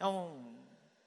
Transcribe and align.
é 0.00 0.06
um, 0.06 0.54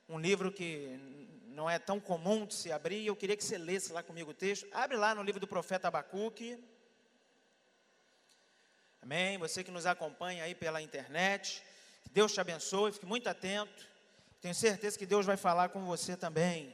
um 0.10 0.20
livro 0.20 0.52
que 0.52 1.00
não 1.48 1.70
é 1.70 1.80
tão 1.80 2.00
comum 2.00 2.46
de 2.46 2.54
se 2.54 2.72
abrir. 2.72 3.06
Eu 3.06 3.16
queria 3.16 3.38
que 3.38 3.44
você 3.44 3.58
lesse 3.58 3.94
lá 3.94 4.04
comigo 4.04 4.32
o 4.32 4.34
texto. 4.34 4.68
Abre 4.72 4.98
lá 4.98 5.16
no 5.16 5.24
livro 5.24 5.40
do 5.40 5.48
profeta 5.48 5.88
Abacuque. 5.88 6.62
Amém? 9.02 9.38
Você 9.38 9.64
que 9.64 9.72
nos 9.72 9.86
acompanha 9.86 10.44
aí 10.44 10.54
pela 10.54 10.82
internet. 10.82 11.64
Que 12.04 12.10
Deus 12.10 12.34
te 12.34 12.42
abençoe, 12.42 12.92
fique 12.92 13.06
muito 13.06 13.30
atento. 13.30 13.88
Tenho 14.42 14.54
certeza 14.54 14.98
que 14.98 15.06
Deus 15.06 15.26
vai 15.26 15.38
falar 15.38 15.70
com 15.70 15.86
você 15.86 16.18
também. 16.18 16.70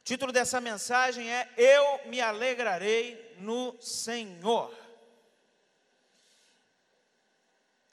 O 0.00 0.04
título 0.04 0.32
dessa 0.32 0.60
mensagem 0.60 1.30
é 1.30 1.52
Eu 1.56 2.08
me 2.08 2.20
alegrarei 2.20 3.36
no 3.38 3.78
Senhor. 3.78 4.74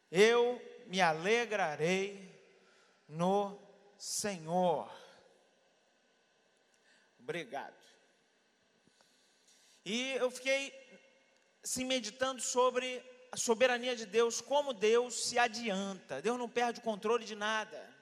Eu 0.10 0.62
me 0.88 1.02
alegrarei 1.02 2.25
no 3.08 3.60
Senhor. 3.98 4.92
Obrigado. 7.20 7.76
E 9.84 10.12
eu 10.12 10.30
fiquei 10.32 10.74
assim 11.64 11.86
meditando 11.86 12.42
sobre 12.42 13.04
a 13.32 13.38
soberania 13.38 13.96
de 13.96 14.06
Deus, 14.06 14.42
como 14.42 14.74
Deus 14.74 15.26
se 15.26 15.38
adianta. 15.38 16.22
Deus 16.22 16.38
não 16.38 16.50
perde 16.50 16.80
o 16.80 16.84
controle 16.84 17.26
de 17.26 17.36
nada. 17.36 17.94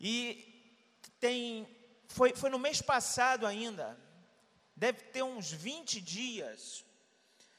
E 0.00 0.44
tem 1.18 1.66
foi, 2.08 2.34
foi 2.34 2.50
no 2.50 2.58
mês 2.58 2.80
passado 2.80 3.46
ainda, 3.46 3.98
deve 4.74 5.02
ter 5.04 5.22
uns 5.22 5.52
20 5.52 6.00
dias, 6.00 6.84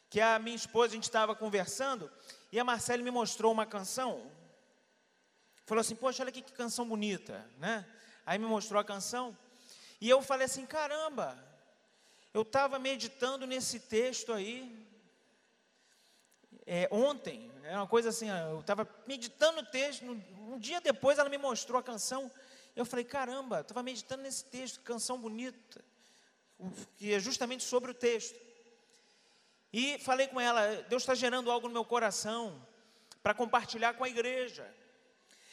que 0.09 0.19
a 0.19 0.39
minha 0.39 0.55
esposa, 0.55 0.93
a 0.93 0.95
gente 0.95 1.03
estava 1.03 1.35
conversando, 1.35 2.11
e 2.51 2.59
a 2.59 2.63
Marcele 2.63 3.03
me 3.03 3.11
mostrou 3.11 3.51
uma 3.51 3.65
canção. 3.65 4.29
Falou 5.69 5.81
assim, 5.81 5.95
poxa, 5.95 6.23
olha 6.23 6.29
aqui 6.29 6.41
que 6.41 6.51
canção 6.51 6.83
bonita, 6.83 7.47
né? 7.59 7.85
Aí 8.25 8.39
me 8.39 8.45
mostrou 8.47 8.81
a 8.81 8.83
canção, 8.83 9.37
e 10.01 10.09
eu 10.09 10.19
falei 10.19 10.45
assim, 10.45 10.65
caramba, 10.65 11.37
eu 12.33 12.41
estava 12.41 12.79
meditando 12.79 13.45
nesse 13.45 13.79
texto 13.79 14.33
aí, 14.33 14.75
é, 16.65 16.89
ontem, 16.89 17.51
é 17.65 17.77
uma 17.77 17.85
coisa 17.85 18.09
assim, 18.09 18.31
eu 18.31 18.61
estava 18.61 18.89
meditando 19.05 19.61
no 19.61 19.67
texto, 19.67 20.03
um 20.05 20.57
dia 20.57 20.81
depois 20.81 21.19
ela 21.19 21.29
me 21.29 21.37
mostrou 21.37 21.79
a 21.79 21.83
canção, 21.83 22.31
eu 22.75 22.83
falei, 22.83 23.05
caramba, 23.05 23.59
estava 23.59 23.83
meditando 23.83 24.23
nesse 24.23 24.45
texto, 24.45 24.79
canção 24.79 25.19
bonita, 25.19 25.85
que 26.97 27.13
é 27.13 27.19
justamente 27.19 27.63
sobre 27.63 27.91
o 27.91 27.93
texto. 27.93 28.39
E 29.71 29.99
falei 29.99 30.25
com 30.25 30.41
ela, 30.41 30.83
Deus 30.89 31.03
está 31.03 31.13
gerando 31.13 31.51
algo 31.51 31.67
no 31.67 31.75
meu 31.75 31.85
coração 31.85 32.59
para 33.21 33.35
compartilhar 33.35 33.93
com 33.93 34.03
a 34.03 34.09
igreja. 34.09 34.67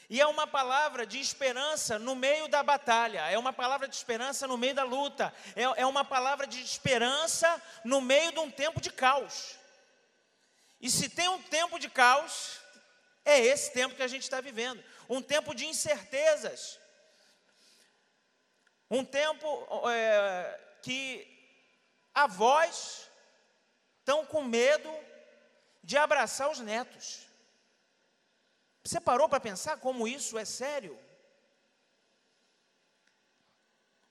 E 0.08 0.20
é 0.20 0.26
uma 0.26 0.46
palavra 0.46 1.04
de 1.04 1.20
esperança 1.20 1.98
no 1.98 2.14
meio 2.14 2.48
da 2.48 2.62
batalha, 2.62 3.28
é 3.30 3.38
uma 3.38 3.52
palavra 3.52 3.88
de 3.88 3.96
esperança 3.96 4.46
no 4.46 4.56
meio 4.56 4.74
da 4.74 4.84
luta, 4.84 5.34
é, 5.54 5.62
é 5.62 5.86
uma 5.86 6.04
palavra 6.04 6.46
de 6.46 6.62
esperança 6.62 7.62
no 7.84 8.00
meio 8.00 8.32
de 8.32 8.38
um 8.38 8.50
tempo 8.50 8.80
de 8.80 8.90
caos. 8.90 9.56
E 10.80 10.90
se 10.90 11.08
tem 11.08 11.28
um 11.28 11.42
tempo 11.42 11.78
de 11.78 11.88
caos, 11.88 12.60
é 13.24 13.40
esse 13.40 13.72
tempo 13.72 13.96
que 13.96 14.02
a 14.02 14.08
gente 14.08 14.22
está 14.22 14.40
vivendo 14.40 14.82
um 15.08 15.22
tempo 15.22 15.54
de 15.54 15.66
incertezas, 15.66 16.78
um 18.90 19.04
tempo 19.04 19.68
é, 19.88 20.60
que 20.82 21.26
avós 22.14 23.08
estão 23.98 24.24
com 24.24 24.42
medo 24.42 24.92
de 25.82 25.96
abraçar 25.96 26.50
os 26.50 26.60
netos. 26.60 27.25
Você 28.86 29.00
parou 29.00 29.28
para 29.28 29.40
pensar 29.40 29.78
como 29.78 30.06
isso 30.06 30.38
é 30.38 30.44
sério? 30.44 30.96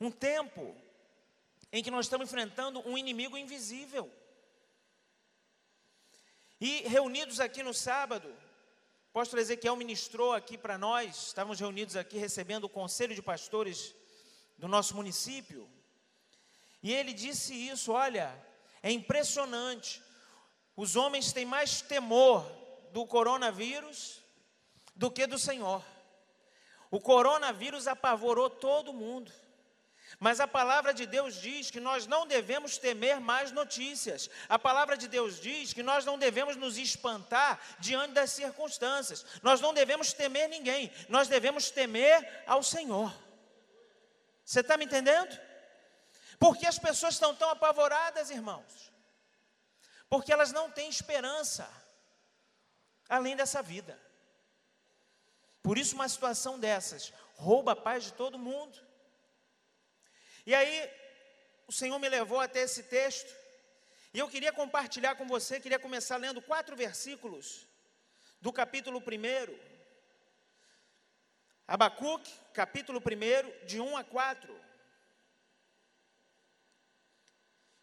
Um 0.01 0.11
tempo 0.11 0.75
em 1.71 1.81
que 1.81 1.89
nós 1.89 2.07
estamos 2.07 2.27
enfrentando 2.27 2.85
um 2.85 2.97
inimigo 2.97 3.37
invisível. 3.37 4.11
E 6.59 6.81
reunidos 6.81 7.39
aqui 7.39 7.63
no 7.63 7.73
sábado, 7.73 8.27
o 8.27 9.09
apóstolo 9.11 9.41
Ezequiel 9.41 9.77
ministrou 9.77 10.33
aqui 10.33 10.57
para 10.57 10.77
nós, 10.77 11.27
estávamos 11.27 11.57
reunidos 11.57 11.95
aqui 11.95 12.17
recebendo 12.17 12.65
o 12.65 12.69
conselho 12.69 13.15
de 13.15 13.21
pastores 13.21 13.95
do 14.57 14.67
nosso 14.67 14.93
município, 14.93 15.69
e 16.83 16.93
ele 16.93 17.13
disse 17.13 17.53
isso: 17.53 17.93
olha, 17.93 18.27
é 18.83 18.91
impressionante, 18.91 20.03
os 20.75 20.97
homens 20.97 21.31
têm 21.31 21.45
mais 21.45 21.81
temor 21.81 22.45
do 22.91 23.07
coronavírus 23.07 24.24
do 24.95 25.11
que 25.11 25.27
do 25.27 25.37
Senhor. 25.37 25.83
O 26.89 26.99
coronavírus 26.99 27.87
apavorou 27.87 28.49
todo 28.49 28.93
mundo. 28.93 29.31
Mas 30.19 30.39
a 30.39 30.47
palavra 30.47 30.93
de 30.93 31.05
Deus 31.05 31.41
diz 31.41 31.69
que 31.69 31.79
nós 31.79 32.07
não 32.07 32.25
devemos 32.25 32.77
temer 32.77 33.19
mais 33.19 33.51
notícias. 33.51 34.29
A 34.47 34.57
palavra 34.57 34.95
de 34.95 35.07
Deus 35.07 35.41
diz 35.41 35.73
que 35.73 35.83
nós 35.83 36.05
não 36.05 36.17
devemos 36.17 36.55
nos 36.55 36.77
espantar 36.77 37.59
diante 37.79 38.13
das 38.13 38.31
circunstâncias. 38.31 39.25
Nós 39.41 39.59
não 39.59 39.73
devemos 39.73 40.13
temer 40.13 40.47
ninguém. 40.47 40.91
Nós 41.09 41.27
devemos 41.27 41.69
temer 41.69 42.43
ao 42.47 42.63
Senhor. 42.63 43.13
Você 44.45 44.61
está 44.61 44.77
me 44.77 44.85
entendendo? 44.85 45.37
Porque 46.39 46.65
as 46.65 46.79
pessoas 46.79 47.15
estão 47.15 47.35
tão 47.35 47.49
apavoradas, 47.49 48.29
irmãos? 48.29 48.93
Porque 50.07 50.31
elas 50.31 50.51
não 50.51 50.69
têm 50.69 50.87
esperança 50.87 51.67
além 53.09 53.35
dessa 53.35 53.61
vida. 53.61 53.99
Por 55.65 55.79
isso, 55.79 55.95
uma 55.95 56.07
situação 56.07 56.59
dessas 56.59 57.11
rouba 57.33 57.71
a 57.71 57.75
paz 57.75 58.03
de 58.03 58.13
todo 58.13 58.37
mundo. 58.37 58.77
E 60.45 60.53
aí, 60.53 60.87
o 61.65 61.71
Senhor 61.71 61.97
me 61.97 62.07
levou 62.07 62.39
até 62.39 62.59
esse 62.59 62.83
texto, 62.83 63.35
e 64.13 64.19
eu 64.19 64.29
queria 64.29 64.53
compartilhar 64.53 65.15
com 65.15 65.25
você, 65.25 65.59
queria 65.59 65.79
começar 65.79 66.17
lendo 66.17 66.39
quatro 66.39 66.75
versículos 66.75 67.65
do 68.39 68.53
capítulo 68.53 68.99
1. 68.99 69.57
Abacuque, 71.67 72.31
capítulo 72.53 72.99
1, 72.99 73.65
de 73.65 73.79
1 73.79 73.97
a 73.97 74.03
4. 74.03 74.61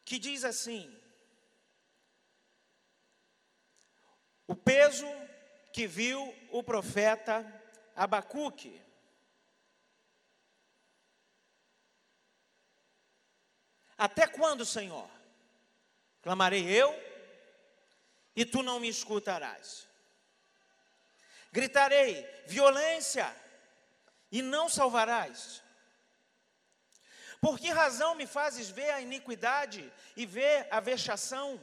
Que 0.04 0.20
diz 0.20 0.44
assim: 0.44 0.96
O 4.46 4.54
peso 4.54 5.08
que 5.72 5.88
viu 5.88 6.32
o 6.52 6.62
profeta 6.62 7.58
Abacuque. 7.94 8.80
Até 13.96 14.26
quando, 14.26 14.64
Senhor? 14.64 15.08
Clamarei 16.22 16.68
eu 16.68 16.92
e 18.34 18.44
tu 18.44 18.62
não 18.62 18.80
me 18.80 18.88
escutarás. 18.88 19.86
Gritarei 21.52 22.26
violência 22.46 23.34
e 24.30 24.40
não 24.40 24.68
salvarás. 24.68 25.62
Por 27.40 27.58
que 27.58 27.70
razão 27.70 28.14
me 28.14 28.26
fazes 28.26 28.70
ver 28.70 28.90
a 28.90 29.00
iniquidade 29.00 29.92
e 30.16 30.24
ver 30.24 30.66
a 30.70 30.80
vexação? 30.80 31.60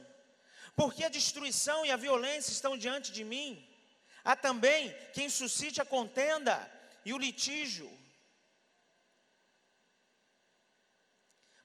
Porque 0.76 1.04
a 1.04 1.08
destruição 1.08 1.84
e 1.84 1.90
a 1.90 1.96
violência 1.96 2.52
estão 2.52 2.76
diante 2.76 3.10
de 3.10 3.24
mim? 3.24 3.66
Há 4.24 4.36
também 4.36 4.94
quem 5.12 5.28
suscite 5.28 5.80
a 5.80 5.84
contenda 5.84 6.70
e 7.04 7.12
o 7.12 7.18
litígio. 7.18 7.90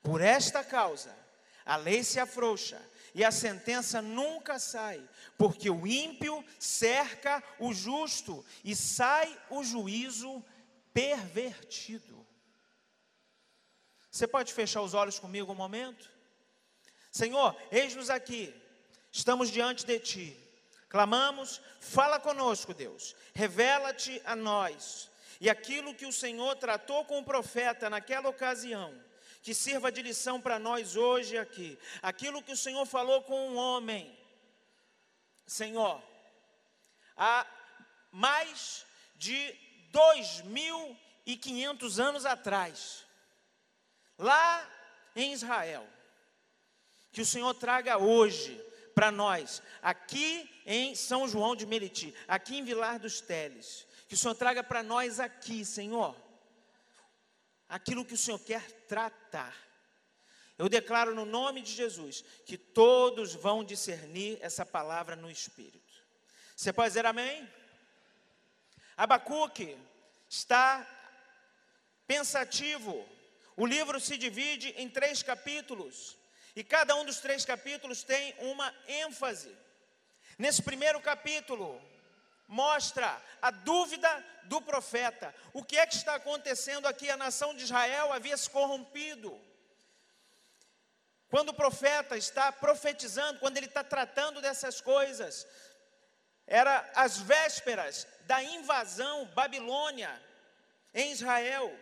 Por 0.02 0.22
esta 0.22 0.64
causa, 0.64 1.16
a 1.66 1.76
lei 1.76 2.04
se 2.04 2.20
afrouxa 2.20 2.82
e 3.14 3.24
a 3.24 3.32
sentença 3.32 4.02
nunca 4.02 4.60
sai, 4.60 5.04
porque 5.38 5.70
o 5.70 5.88
ímpio 5.88 6.46
cerca 6.60 7.44
o 7.60 7.74
justo 7.74 8.46
e 8.64 8.76
sai 8.76 9.38
o 9.50 9.64
juízo 9.64 10.44
pervertido. 10.94 12.26
Você 14.12 14.28
pode 14.28 14.54
fechar 14.54 14.82
os 14.82 14.94
olhos 14.94 15.20
comigo 15.20 15.52
um 15.52 15.56
momento? 15.56 16.10
Senhor, 17.12 17.58
eis-nos 17.72 18.10
aqui, 18.10 18.54
estamos 19.12 19.50
diante 19.50 19.86
de 19.86 20.00
Ti 20.00 20.45
Clamamos, 20.96 21.60
fala 21.82 22.22
conosco, 22.22 22.74
Deus, 22.74 23.18
revela-te 23.34 24.22
a 24.24 24.34
nós. 24.34 25.12
E 25.42 25.50
aquilo 25.50 25.94
que 25.94 26.06
o 26.06 26.14
Senhor 26.14 26.56
tratou 26.56 27.04
com 27.04 27.20
o 27.20 27.26
profeta 27.26 27.90
naquela 27.90 28.30
ocasião, 28.30 28.98
que 29.42 29.54
sirva 29.54 29.92
de 29.92 30.02
lição 30.02 30.40
para 30.40 30.58
nós 30.58 30.96
hoje 30.96 31.38
aqui. 31.38 31.78
Aquilo 32.02 32.42
que 32.42 32.54
o 32.54 32.56
Senhor 32.56 32.86
falou 32.86 33.22
com 33.24 33.50
um 33.50 33.58
homem, 33.58 34.18
Senhor, 35.46 36.02
há 37.18 37.46
mais 38.10 38.86
de 39.18 39.54
dois 39.92 40.44
mil 40.44 40.98
e 41.26 41.36
quinhentos 41.36 42.00
anos 42.00 42.26
atrás, 42.26 43.06
lá 44.18 44.66
em 45.14 45.34
Israel, 45.34 45.86
que 47.12 47.20
o 47.20 47.26
Senhor 47.26 47.54
traga 47.54 47.98
hoje 47.98 48.64
para 48.96 49.12
nós, 49.12 49.62
aqui 49.82 50.50
em 50.66 50.96
São 50.96 51.28
João 51.28 51.54
de 51.54 51.66
Meriti, 51.66 52.16
aqui 52.28 52.56
em 52.58 52.64
Vilar 52.64 52.98
dos 52.98 53.20
Teles, 53.20 53.86
Que 54.08 54.16
o 54.16 54.18
Senhor 54.18 54.36
traga 54.36 54.64
para 54.64 54.82
nós 54.82 55.20
aqui, 55.20 55.66
Senhor, 55.66 56.16
aquilo 57.68 58.06
que 58.06 58.14
o 58.14 58.18
Senhor 58.18 58.40
quer 58.40 58.64
tratar. 58.88 59.54
Eu 60.58 60.70
declaro 60.70 61.14
no 61.14 61.26
nome 61.26 61.62
de 61.62 61.72
Jesus 61.72 62.24
que 62.46 62.58
todos 62.58 63.34
vão 63.34 63.64
discernir 63.64 64.38
essa 64.42 64.66
palavra 64.66 65.16
no 65.16 65.30
Espírito. 65.30 65.94
Você 66.56 66.72
pode 66.72 66.90
dizer 66.90 67.06
amém? 67.06 67.46
Abacuque 68.96 69.78
está 70.30 70.88
pensativo. 72.08 73.06
O 73.58 73.66
livro 73.66 74.00
se 74.00 74.18
divide 74.18 74.70
em 74.78 74.88
três 74.88 75.22
capítulos. 75.22 76.18
E 76.56 76.64
cada 76.64 76.96
um 76.96 77.04
dos 77.04 77.20
três 77.20 77.44
capítulos 77.44 78.04
tem 78.04 78.34
uma 78.40 78.74
ênfase. 78.88 79.56
Nesse 80.38 80.62
primeiro 80.62 81.02
capítulo, 81.02 81.82
mostra 82.48 83.22
a 83.42 83.52
dúvida 83.52 84.26
do 84.44 84.62
profeta. 84.62 85.34
O 85.54 85.64
que 85.64 85.78
é 85.78 85.86
que 85.86 85.96
está 85.96 86.16
acontecendo 86.16 86.88
aqui? 86.88 87.10
A 87.10 87.18
nação 87.18 87.54
de 87.54 87.64
Israel 87.64 88.14
havia 88.14 88.38
se 88.38 88.50
corrompido. 88.50 89.40
Quando 91.30 91.50
o 91.50 91.54
profeta 91.54 92.16
está 92.16 92.52
profetizando, 92.52 93.40
quando 93.40 93.58
ele 93.58 93.66
está 93.66 93.84
tratando 93.84 94.42
dessas 94.42 94.80
coisas, 94.80 95.46
era 96.48 96.90
as 96.96 97.18
vésperas 97.18 98.08
da 98.22 98.42
invasão 98.44 99.26
babilônia 99.34 100.22
em 100.94 101.12
Israel. 101.12 101.78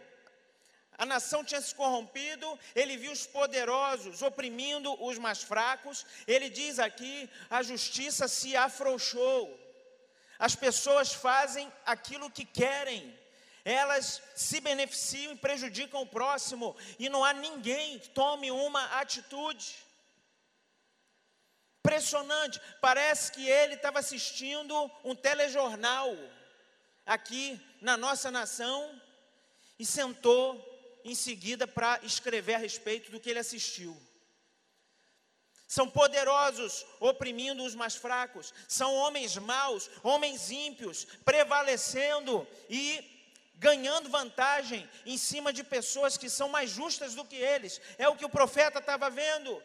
A 0.97 1.05
nação 1.05 1.43
tinha 1.43 1.59
se 1.59 1.73
corrompido, 1.73 2.59
ele 2.75 2.97
viu 2.97 3.11
os 3.11 3.25
poderosos 3.25 4.21
oprimindo 4.21 4.93
os 5.03 5.17
mais 5.17 5.41
fracos. 5.41 6.05
Ele 6.27 6.49
diz 6.49 6.79
aqui: 6.79 7.29
a 7.49 7.63
justiça 7.63 8.27
se 8.27 8.55
afrouxou. 8.55 9.59
As 10.37 10.55
pessoas 10.55 11.13
fazem 11.13 11.71
aquilo 11.85 12.29
que 12.29 12.45
querem, 12.45 13.17
elas 13.63 14.21
se 14.35 14.59
beneficiam 14.59 15.33
e 15.33 15.37
prejudicam 15.37 16.01
o 16.01 16.07
próximo, 16.07 16.75
e 16.99 17.07
não 17.07 17.23
há 17.23 17.33
ninguém 17.33 17.99
que 17.99 18.09
tome 18.09 18.51
uma 18.51 18.83
atitude. 18.99 19.75
Impressionante, 21.79 22.61
parece 22.81 23.31
que 23.31 23.47
ele 23.47 23.75
estava 23.75 23.99
assistindo 23.99 24.91
um 25.03 25.15
telejornal 25.15 26.15
aqui 27.05 27.59
na 27.81 27.97
nossa 27.97 28.31
nação 28.31 29.01
e 29.77 29.85
sentou 29.85 30.72
em 31.03 31.15
seguida 31.15 31.67
para 31.67 31.99
escrever 32.03 32.55
a 32.55 32.59
respeito 32.59 33.11
do 33.11 33.19
que 33.19 33.29
ele 33.29 33.39
assistiu. 33.39 33.95
São 35.67 35.89
poderosos 35.89 36.85
oprimindo 36.99 37.63
os 37.63 37.73
mais 37.73 37.95
fracos, 37.95 38.53
são 38.67 38.93
homens 38.93 39.35
maus, 39.37 39.89
homens 40.03 40.51
ímpios, 40.51 41.05
prevalecendo 41.25 42.47
e 42.69 43.09
ganhando 43.55 44.09
vantagem 44.09 44.87
em 45.05 45.17
cima 45.17 45.51
de 45.51 45.63
pessoas 45.63 46.17
que 46.17 46.29
são 46.29 46.49
mais 46.49 46.69
justas 46.69 47.15
do 47.15 47.25
que 47.25 47.35
eles. 47.35 47.81
É 47.97 48.07
o 48.07 48.15
que 48.15 48.25
o 48.25 48.29
profeta 48.29 48.79
estava 48.79 49.09
vendo. 49.09 49.61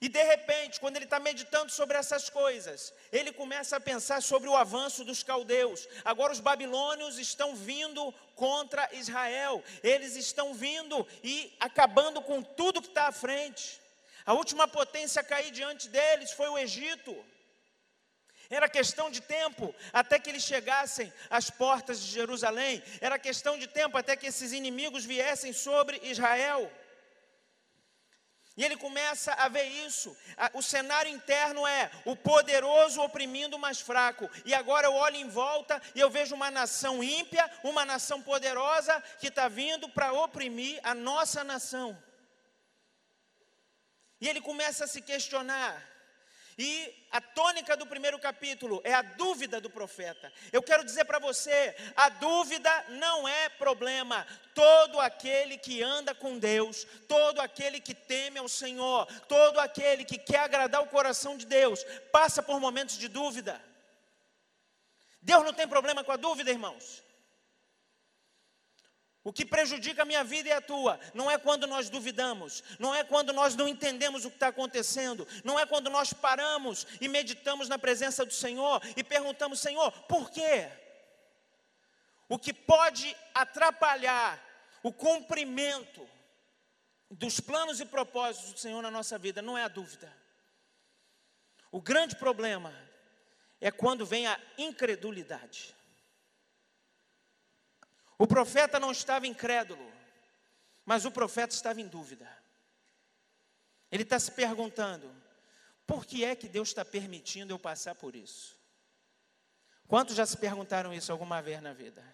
E 0.00 0.08
de 0.08 0.22
repente, 0.22 0.78
quando 0.78 0.96
ele 0.96 1.04
está 1.04 1.18
meditando 1.18 1.72
sobre 1.72 1.96
essas 1.96 2.30
coisas, 2.30 2.94
ele 3.10 3.32
começa 3.32 3.76
a 3.76 3.80
pensar 3.80 4.22
sobre 4.22 4.48
o 4.48 4.56
avanço 4.56 5.04
dos 5.04 5.24
caldeus. 5.24 5.88
Agora 6.04 6.32
os 6.32 6.38
babilônios 6.38 7.18
estão 7.18 7.56
vindo 7.56 8.14
contra 8.38 8.88
Israel, 8.92 9.62
eles 9.82 10.14
estão 10.14 10.54
vindo 10.54 11.06
e 11.24 11.52
acabando 11.58 12.22
com 12.22 12.40
tudo 12.40 12.80
que 12.80 12.86
está 12.86 13.08
à 13.08 13.12
frente. 13.12 13.80
A 14.24 14.32
última 14.32 14.68
potência 14.68 15.20
a 15.20 15.24
cair 15.24 15.50
diante 15.50 15.88
deles 15.88 16.30
foi 16.30 16.48
o 16.48 16.56
Egito. 16.56 17.14
Era 18.48 18.68
questão 18.68 19.10
de 19.10 19.20
tempo 19.20 19.74
até 19.92 20.18
que 20.18 20.30
eles 20.30 20.44
chegassem 20.44 21.12
às 21.28 21.50
portas 21.50 22.00
de 22.00 22.10
Jerusalém, 22.12 22.82
era 23.00 23.18
questão 23.18 23.58
de 23.58 23.66
tempo 23.66 23.98
até 23.98 24.16
que 24.16 24.28
esses 24.28 24.52
inimigos 24.52 25.04
viessem 25.04 25.52
sobre 25.52 26.00
Israel. 26.04 26.70
E 28.58 28.64
ele 28.64 28.76
começa 28.76 29.32
a 29.34 29.48
ver 29.48 29.66
isso. 29.86 30.16
O 30.52 30.60
cenário 30.60 31.08
interno 31.08 31.64
é 31.64 31.88
o 32.04 32.16
poderoso 32.16 33.00
oprimindo 33.00 33.54
o 33.54 33.58
mais 33.58 33.80
fraco. 33.80 34.28
E 34.44 34.52
agora 34.52 34.88
eu 34.88 34.94
olho 34.94 35.14
em 35.14 35.28
volta 35.28 35.80
e 35.94 36.00
eu 36.00 36.10
vejo 36.10 36.34
uma 36.34 36.50
nação 36.50 37.00
ímpia, 37.00 37.48
uma 37.62 37.84
nação 37.84 38.20
poderosa 38.20 39.00
que 39.20 39.28
está 39.28 39.46
vindo 39.46 39.88
para 39.88 40.12
oprimir 40.12 40.80
a 40.82 40.92
nossa 40.92 41.44
nação. 41.44 41.96
E 44.20 44.28
ele 44.28 44.40
começa 44.40 44.86
a 44.86 44.88
se 44.88 45.02
questionar. 45.02 45.80
E 46.58 47.06
a 47.12 47.20
tônica 47.20 47.76
do 47.76 47.86
primeiro 47.86 48.18
capítulo 48.18 48.80
é 48.82 48.92
a 48.92 49.00
dúvida 49.00 49.60
do 49.60 49.70
profeta. 49.70 50.32
Eu 50.52 50.60
quero 50.60 50.84
dizer 50.84 51.04
para 51.04 51.20
você: 51.20 51.76
a 51.94 52.08
dúvida 52.08 52.84
não 52.88 53.28
é 53.28 53.48
problema. 53.48 54.26
Todo 54.56 54.98
aquele 54.98 55.56
que 55.56 55.80
anda 55.84 56.12
com 56.16 56.36
Deus, 56.36 56.84
todo 57.06 57.40
aquele 57.40 57.80
que 57.80 57.94
teme 57.94 58.40
ao 58.40 58.48
Senhor, 58.48 59.06
todo 59.28 59.60
aquele 59.60 60.04
que 60.04 60.18
quer 60.18 60.40
agradar 60.40 60.82
o 60.82 60.88
coração 60.88 61.36
de 61.36 61.46
Deus, 61.46 61.84
passa 62.10 62.42
por 62.42 62.58
momentos 62.58 62.98
de 62.98 63.06
dúvida. 63.06 63.62
Deus 65.22 65.44
não 65.44 65.52
tem 65.52 65.68
problema 65.68 66.02
com 66.02 66.10
a 66.10 66.16
dúvida, 66.16 66.50
irmãos. 66.50 67.04
O 69.28 69.32
que 69.32 69.44
prejudica 69.44 70.00
a 70.00 70.04
minha 70.06 70.24
vida 70.24 70.48
e 70.48 70.52
a 70.52 70.58
tua 70.58 70.98
não 71.12 71.30
é 71.30 71.36
quando 71.36 71.66
nós 71.66 71.90
duvidamos, 71.90 72.64
não 72.78 72.94
é 72.94 73.04
quando 73.04 73.30
nós 73.30 73.54
não 73.54 73.68
entendemos 73.68 74.24
o 74.24 74.30
que 74.30 74.36
está 74.36 74.48
acontecendo, 74.48 75.28
não 75.44 75.58
é 75.58 75.66
quando 75.66 75.90
nós 75.90 76.14
paramos 76.14 76.86
e 76.98 77.08
meditamos 77.08 77.68
na 77.68 77.78
presença 77.78 78.24
do 78.24 78.32
Senhor 78.32 78.80
e 78.96 79.04
perguntamos: 79.04 79.60
Senhor, 79.60 79.92
por 80.04 80.30
quê? 80.30 80.70
O 82.26 82.38
que 82.38 82.54
pode 82.54 83.14
atrapalhar 83.34 84.42
o 84.82 84.90
cumprimento 84.90 86.08
dos 87.10 87.38
planos 87.38 87.80
e 87.80 87.84
propósitos 87.84 88.54
do 88.54 88.58
Senhor 88.58 88.80
na 88.80 88.90
nossa 88.90 89.18
vida 89.18 89.42
não 89.42 89.58
é 89.58 89.64
a 89.64 89.68
dúvida. 89.68 90.10
O 91.70 91.82
grande 91.82 92.16
problema 92.16 92.72
é 93.60 93.70
quando 93.70 94.06
vem 94.06 94.26
a 94.26 94.40
incredulidade. 94.56 95.76
O 98.18 98.26
profeta 98.26 98.80
não 98.80 98.90
estava 98.90 99.28
incrédulo, 99.28 99.92
mas 100.84 101.04
o 101.04 101.10
profeta 101.10 101.54
estava 101.54 101.80
em 101.80 101.86
dúvida. 101.86 102.28
Ele 103.92 104.02
está 104.02 104.18
se 104.18 104.32
perguntando: 104.32 105.08
por 105.86 106.04
que 106.04 106.24
é 106.24 106.34
que 106.34 106.48
Deus 106.48 106.68
está 106.68 106.84
permitindo 106.84 107.52
eu 107.52 107.58
passar 107.58 107.94
por 107.94 108.16
isso? 108.16 108.58
Quantos 109.86 110.16
já 110.16 110.26
se 110.26 110.36
perguntaram 110.36 110.92
isso 110.92 111.12
alguma 111.12 111.40
vez 111.40 111.62
na 111.62 111.72
vida? 111.72 112.04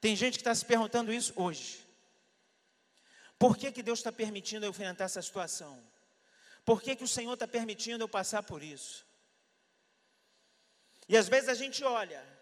Tem 0.00 0.14
gente 0.14 0.34
que 0.34 0.42
está 0.42 0.54
se 0.54 0.64
perguntando 0.64 1.12
isso 1.12 1.32
hoje. 1.34 1.84
Por 3.38 3.56
que, 3.56 3.72
que 3.72 3.82
Deus 3.82 3.98
está 3.98 4.12
permitindo 4.12 4.66
eu 4.66 4.70
enfrentar 4.70 5.04
essa 5.04 5.20
situação? 5.20 5.82
Por 6.64 6.80
que, 6.80 6.94
que 6.94 7.02
o 7.04 7.08
Senhor 7.08 7.32
está 7.34 7.48
permitindo 7.48 8.04
eu 8.04 8.08
passar 8.08 8.42
por 8.42 8.62
isso? 8.62 9.04
E 11.08 11.16
às 11.16 11.28
vezes 11.28 11.48
a 11.48 11.54
gente 11.54 11.82
olha 11.82 12.33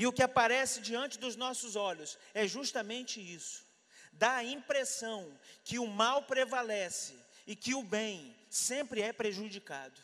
e 0.00 0.06
o 0.06 0.12
que 0.14 0.22
aparece 0.22 0.80
diante 0.80 1.18
dos 1.18 1.36
nossos 1.36 1.76
olhos 1.76 2.18
é 2.32 2.48
justamente 2.48 3.20
isso. 3.20 3.66
Dá 4.10 4.36
a 4.36 4.42
impressão 4.42 5.38
que 5.62 5.78
o 5.78 5.86
mal 5.86 6.22
prevalece 6.22 7.14
e 7.46 7.54
que 7.54 7.74
o 7.74 7.82
bem 7.82 8.34
sempre 8.48 9.02
é 9.02 9.12
prejudicado. 9.12 10.00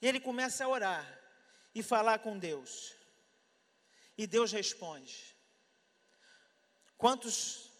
E 0.00 0.08
ele 0.08 0.18
começa 0.18 0.64
a 0.64 0.68
orar 0.68 1.06
e 1.74 1.82
falar 1.82 2.20
com 2.20 2.38
Deus. 2.38 2.94
E 4.16 4.26
Deus 4.26 4.50
responde. 4.50 5.36
Quantos 6.96 7.70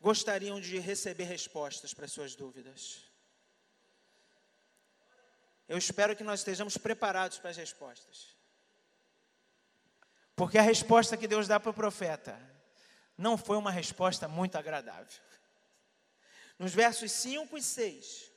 gostariam 0.00 0.60
de 0.60 0.78
receber 0.78 1.24
respostas 1.24 1.92
para 1.92 2.06
suas 2.06 2.36
dúvidas? 2.36 3.02
Eu 5.68 5.76
espero 5.76 6.14
que 6.14 6.22
nós 6.22 6.38
estejamos 6.38 6.78
preparados 6.78 7.38
para 7.38 7.50
as 7.50 7.56
respostas. 7.56 8.37
Porque 10.38 10.56
a 10.56 10.62
resposta 10.62 11.16
que 11.16 11.26
Deus 11.26 11.48
dá 11.48 11.58
para 11.58 11.72
o 11.72 11.74
profeta 11.74 12.40
não 13.18 13.36
foi 13.36 13.56
uma 13.56 13.72
resposta 13.72 14.28
muito 14.28 14.56
agradável. 14.56 15.20
Nos 16.56 16.72
versos 16.72 17.10
5 17.10 17.58
e 17.58 17.62
6, 17.62 18.30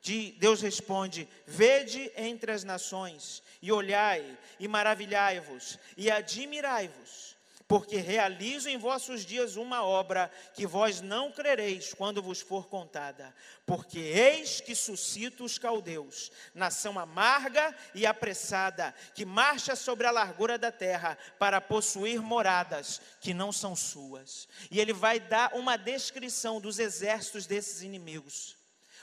de, 0.00 0.32
Deus 0.32 0.60
responde: 0.60 1.28
Vede 1.46 2.12
entre 2.16 2.50
as 2.50 2.64
nações, 2.64 3.44
e 3.62 3.70
olhai, 3.70 4.36
e 4.58 4.66
maravilhai-vos, 4.66 5.78
e 5.96 6.10
admirai-vos 6.10 7.31
porque 7.72 7.96
realizo 7.96 8.68
em 8.68 8.76
vossos 8.76 9.24
dias 9.24 9.56
uma 9.56 9.82
obra 9.82 10.30
que 10.52 10.66
vós 10.66 11.00
não 11.00 11.32
crereis 11.32 11.94
quando 11.94 12.22
vos 12.22 12.42
for 12.42 12.68
contada. 12.68 13.34
Porque 13.64 13.98
eis 13.98 14.60
que 14.60 14.74
suscito 14.74 15.42
os 15.42 15.56
caldeus, 15.56 16.30
nação 16.54 16.98
amarga 16.98 17.74
e 17.94 18.04
apressada, 18.04 18.94
que 19.14 19.24
marcha 19.24 19.74
sobre 19.74 20.06
a 20.06 20.10
largura 20.10 20.58
da 20.58 20.70
terra 20.70 21.16
para 21.38 21.62
possuir 21.62 22.20
moradas 22.20 23.00
que 23.22 23.32
não 23.32 23.50
são 23.50 23.74
suas. 23.74 24.46
E 24.70 24.78
ele 24.78 24.92
vai 24.92 25.18
dar 25.18 25.54
uma 25.54 25.78
descrição 25.78 26.60
dos 26.60 26.78
exércitos 26.78 27.46
desses 27.46 27.80
inimigos. 27.80 28.54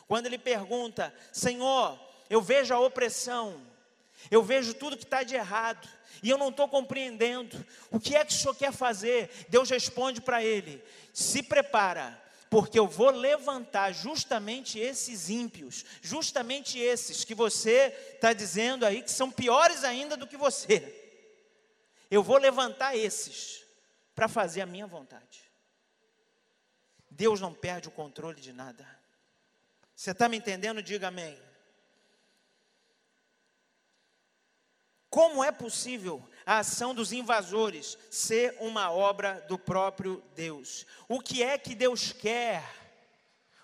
Quando 0.07 0.27
ele 0.27 0.37
pergunta: 0.37 1.11
Senhor, 1.33 1.99
eu 2.29 2.39
vejo 2.39 2.71
a 2.71 2.79
opressão, 2.79 3.59
Eu 4.29 4.43
vejo 4.43 4.75
tudo 4.75 4.97
que 4.97 5.05
está 5.05 5.23
de 5.23 5.33
errado 5.33 5.87
e 6.21 6.29
eu 6.29 6.37
não 6.37 6.49
estou 6.49 6.67
compreendendo. 6.67 7.65
O 7.91 7.99
que 7.99 8.15
é 8.15 8.25
que 8.25 8.33
o 8.33 8.35
Senhor 8.35 8.55
quer 8.55 8.71
fazer? 8.71 9.29
Deus 9.49 9.69
responde 9.69 10.21
para 10.21 10.43
ele: 10.43 10.83
se 11.13 11.43
prepara, 11.43 12.21
porque 12.49 12.77
eu 12.77 12.87
vou 12.87 13.09
levantar 13.11 13.93
justamente 13.93 14.79
esses 14.79 15.29
ímpios, 15.29 15.85
justamente 16.01 16.79
esses 16.79 17.23
que 17.23 17.35
você 17.35 17.95
está 18.13 18.33
dizendo 18.33 18.85
aí 18.85 19.01
que 19.01 19.11
são 19.11 19.31
piores 19.31 19.83
ainda 19.83 20.17
do 20.17 20.27
que 20.27 20.37
você. 20.37 20.95
Eu 22.09 22.23
vou 22.23 22.37
levantar 22.37 22.95
esses 22.95 23.63
para 24.15 24.27
fazer 24.27 24.61
a 24.61 24.65
minha 24.65 24.87
vontade. 24.87 25.49
Deus 27.09 27.39
não 27.39 27.53
perde 27.53 27.87
o 27.87 27.91
controle 27.91 28.39
de 28.39 28.51
nada. 28.51 28.87
Você 29.95 30.11
está 30.11 30.29
me 30.29 30.37
entendendo? 30.37 30.81
Diga 30.81 31.09
amém. 31.09 31.37
Como 35.09 35.43
é 35.43 35.51
possível 35.51 36.23
a 36.45 36.59
ação 36.59 36.93
dos 36.93 37.11
invasores 37.11 37.97
ser 38.11 38.55
uma 38.59 38.91
obra 38.91 39.43
do 39.47 39.57
próprio 39.57 40.23
Deus? 40.35 40.85
O 41.07 41.19
que 41.19 41.41
é 41.41 41.57
que 41.57 41.73
Deus 41.73 42.11
quer 42.11 42.63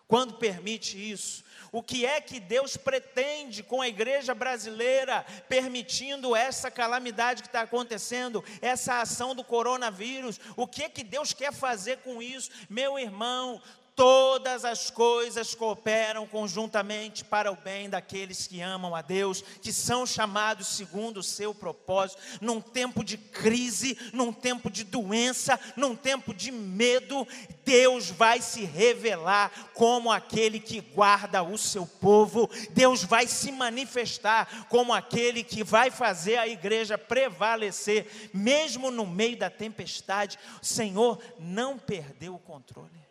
quando 0.08 0.36
permite 0.36 0.98
isso? 0.98 1.44
O 1.72 1.84
que 1.84 2.06
é 2.06 2.22
que 2.22 2.40
Deus 2.40 2.78
pretende 2.78 3.62
com 3.62 3.82
a 3.82 3.88
igreja 3.88 4.34
brasileira, 4.34 5.26
permitindo 5.48 6.36
essa 6.36 6.72
calamidade 6.72 7.42
que 7.42 7.50
está 7.50 7.62
acontecendo, 7.62 8.44
essa 8.62 9.02
ação 9.02 9.36
do 9.36 9.44
coronavírus? 9.44 10.40
O 10.56 10.66
que 10.66 10.84
é 10.84 10.90
que 10.90 11.04
Deus 11.04 11.34
quer 11.34 11.54
fazer 11.54 11.98
com 11.98 12.22
isso? 12.22 12.50
Meu 12.70 12.98
irmão, 12.98 13.62
todas 13.96 14.66
as 14.66 14.90
coisas 14.90 15.56
cooperam 15.56 16.28
conjuntamente 16.28 17.24
para 17.24 17.52
o 17.52 17.56
bem 17.56 17.90
daqueles 17.90 18.46
que 18.46 18.62
amam 18.62 18.94
a 18.94 19.02
Deus, 19.02 19.42
que 19.62 19.72
são 19.72 20.06
chamados 20.06 20.68
segundo 20.68 21.18
o 21.18 21.24
seu 21.24 21.56
propósito. 21.56 22.22
Num 22.42 22.60
tempo 22.60 23.04
de 23.04 23.18
crise, 23.18 23.98
num 24.12 24.34
tempo 24.34 24.70
de 24.70 24.84
doença, 24.84 25.60
num 25.76 25.96
tempo 25.96 26.34
de 26.34 26.52
medo, 26.52 27.26
Deus 27.64 28.10
vai 28.10 28.42
se 28.42 28.66
revelar 28.66 29.52
como 29.74 30.12
aquele 30.12 30.60
que 30.60 30.82
guarda 30.82 31.42
o 31.42 31.58
seu 31.58 31.88
povo. 31.88 32.50
Deus 32.72 33.04
vai 33.04 33.28
se 33.28 33.52
manifestar 33.52 34.68
como 34.68 34.94
aquele 34.94 35.44
que 35.44 35.64
vai 35.64 35.90
fazer 35.90 36.38
a 36.38 36.48
igreja 36.48 36.98
prevalecer, 36.98 38.30
mesmo 38.34 38.92
no 38.92 39.06
meio 39.06 39.38
da 39.38 39.50
tempestade. 39.50 40.38
O 40.62 40.66
Senhor 40.66 41.22
não 41.40 41.78
perdeu 41.78 42.36
o 42.36 42.40
controle. 42.40 43.05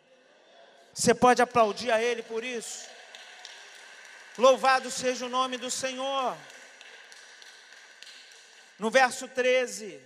Você 0.97 1.13
pode 1.13 1.41
aplaudir 1.41 1.91
a 1.91 2.01
Ele 2.01 2.23
por 2.23 2.41
isso. 2.41 2.87
Louvado 4.37 4.89
seja 4.89 5.25
o 5.25 5.29
nome 5.29 5.57
do 5.57 5.69
Senhor. 5.69 6.37
No 8.79 8.89
verso 8.89 9.27
13, 9.27 10.01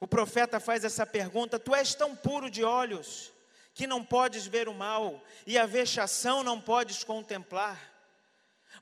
o 0.00 0.08
profeta 0.08 0.58
faz 0.58 0.84
essa 0.84 1.06
pergunta: 1.06 1.56
Tu 1.56 1.72
és 1.72 1.94
tão 1.94 2.16
puro 2.16 2.50
de 2.50 2.64
olhos 2.64 3.32
que 3.74 3.86
não 3.86 4.04
podes 4.04 4.44
ver 4.44 4.68
o 4.68 4.74
mal, 4.74 5.22
e 5.46 5.56
a 5.56 5.64
vexação 5.64 6.42
não 6.42 6.60
podes 6.60 7.04
contemplar. 7.04 7.92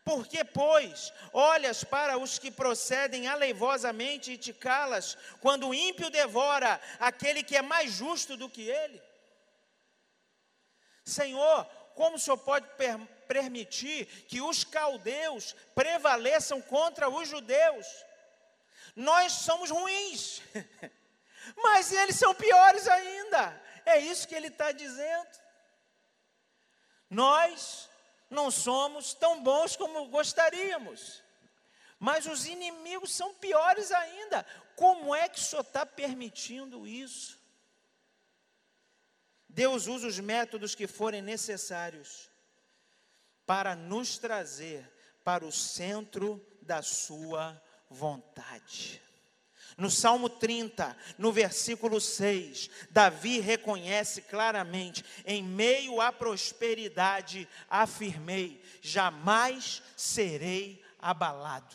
Por 0.02 0.26
que, 0.26 0.42
pois, 0.42 1.12
olhas 1.34 1.84
para 1.84 2.16
os 2.16 2.38
que 2.38 2.50
procedem 2.50 3.28
aleivosamente 3.28 4.32
e 4.32 4.38
te 4.38 4.54
calas, 4.54 5.18
quando 5.38 5.68
o 5.68 5.74
ímpio 5.74 6.08
devora 6.08 6.80
aquele 6.98 7.42
que 7.42 7.58
é 7.58 7.60
mais 7.60 7.92
justo 7.92 8.38
do 8.38 8.48
que 8.48 8.62
ele? 8.62 9.09
Senhor, 11.10 11.64
como 11.94 12.16
o 12.16 12.18
Senhor 12.18 12.38
pode 12.38 12.66
per 12.76 12.98
permitir 13.28 14.06
que 14.26 14.40
os 14.40 14.64
caldeus 14.64 15.54
prevaleçam 15.74 16.60
contra 16.60 17.08
os 17.08 17.28
judeus? 17.28 17.86
Nós 18.96 19.32
somos 19.32 19.70
ruins, 19.70 20.42
mas 21.56 21.92
eles 21.92 22.16
são 22.16 22.34
piores 22.34 22.88
ainda. 22.88 23.62
É 23.84 23.98
isso 23.98 24.26
que 24.28 24.34
ele 24.34 24.48
está 24.48 24.72
dizendo. 24.72 25.28
Nós 27.08 27.88
não 28.28 28.50
somos 28.50 29.14
tão 29.14 29.42
bons 29.42 29.76
como 29.76 30.06
gostaríamos, 30.08 31.22
mas 31.98 32.26
os 32.26 32.46
inimigos 32.46 33.12
são 33.12 33.34
piores 33.34 33.90
ainda. 33.90 34.46
Como 34.76 35.14
é 35.14 35.28
que 35.28 35.38
o 35.38 35.42
Senhor 35.42 35.62
está 35.62 35.84
permitindo 35.84 36.86
isso? 36.86 37.39
Deus 39.52 39.86
usa 39.86 40.06
os 40.06 40.18
métodos 40.18 40.74
que 40.74 40.86
forem 40.86 41.20
necessários 41.20 42.30
para 43.44 43.74
nos 43.74 44.16
trazer 44.16 44.88
para 45.24 45.44
o 45.44 45.50
centro 45.50 46.44
da 46.62 46.82
sua 46.82 47.60
vontade. 47.88 49.02
No 49.76 49.90
Salmo 49.90 50.28
30, 50.28 50.96
no 51.18 51.32
versículo 51.32 52.00
6, 52.00 52.70
Davi 52.90 53.40
reconhece 53.40 54.22
claramente: 54.22 55.04
em 55.24 55.42
meio 55.42 56.00
à 56.00 56.12
prosperidade, 56.12 57.48
afirmei, 57.68 58.62
jamais 58.80 59.82
serei 59.96 60.82
abalado. 60.98 61.74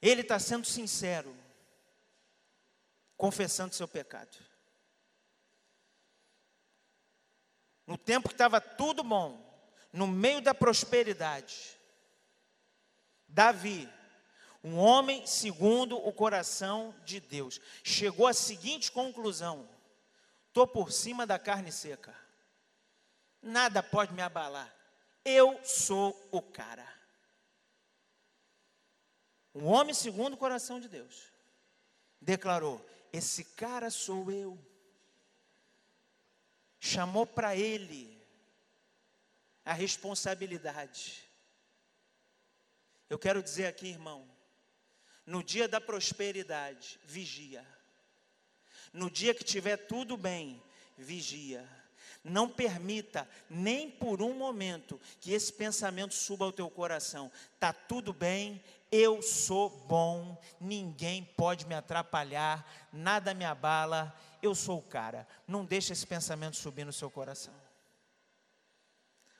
Ele 0.00 0.22
está 0.22 0.38
sendo 0.38 0.66
sincero 0.66 1.41
confessando 3.22 3.72
seu 3.72 3.86
pecado. 3.86 4.36
No 7.86 7.96
tempo 7.96 8.28
que 8.28 8.34
estava 8.34 8.60
tudo 8.60 9.04
bom, 9.04 9.40
no 9.92 10.08
meio 10.08 10.42
da 10.42 10.52
prosperidade, 10.52 11.78
Davi, 13.28 13.88
um 14.64 14.76
homem 14.76 15.24
segundo 15.24 15.96
o 16.04 16.12
coração 16.12 16.92
de 17.04 17.20
Deus, 17.20 17.60
chegou 17.84 18.26
à 18.26 18.32
seguinte 18.32 18.90
conclusão: 18.90 19.68
estou 20.48 20.66
por 20.66 20.90
cima 20.90 21.24
da 21.24 21.38
carne 21.38 21.70
seca, 21.70 22.12
nada 23.40 23.84
pode 23.84 24.12
me 24.12 24.20
abalar, 24.20 24.74
eu 25.24 25.60
sou 25.62 26.28
o 26.32 26.42
cara. 26.42 26.92
Um 29.54 29.66
homem 29.66 29.94
segundo 29.94 30.34
o 30.34 30.38
coração 30.38 30.80
de 30.80 30.88
Deus 30.88 31.30
declarou: 32.20 32.84
esse 33.12 33.44
cara 33.44 33.90
sou 33.90 34.30
eu. 34.30 34.58
Chamou 36.80 37.26
para 37.26 37.54
ele 37.54 38.20
a 39.64 39.72
responsabilidade. 39.72 41.28
Eu 43.08 43.18
quero 43.18 43.42
dizer 43.42 43.66
aqui, 43.66 43.88
irmão, 43.88 44.26
no 45.26 45.42
dia 45.42 45.68
da 45.68 45.80
prosperidade, 45.80 46.98
vigia. 47.04 47.64
No 48.92 49.10
dia 49.10 49.34
que 49.34 49.44
tiver 49.44 49.76
tudo 49.76 50.16
bem, 50.16 50.62
vigia. 50.96 51.68
Não 52.24 52.48
permita 52.48 53.28
nem 53.50 53.90
por 53.90 54.22
um 54.22 54.32
momento 54.32 55.00
que 55.20 55.32
esse 55.32 55.52
pensamento 55.52 56.14
suba 56.14 56.44
ao 56.44 56.52
teu 56.52 56.70
coração. 56.70 57.30
Tá 57.58 57.72
tudo 57.72 58.12
bem, 58.12 58.62
eu 58.92 59.22
sou 59.22 59.70
bom, 59.70 60.38
ninguém 60.60 61.24
pode 61.24 61.66
me 61.66 61.74
atrapalhar, 61.74 62.70
nada 62.92 63.32
me 63.32 63.42
abala, 63.42 64.14
eu 64.42 64.54
sou 64.54 64.80
o 64.80 64.82
cara. 64.82 65.26
Não 65.48 65.64
deixe 65.64 65.94
esse 65.94 66.06
pensamento 66.06 66.58
subir 66.58 66.84
no 66.84 66.92
seu 66.92 67.10
coração. 67.10 67.54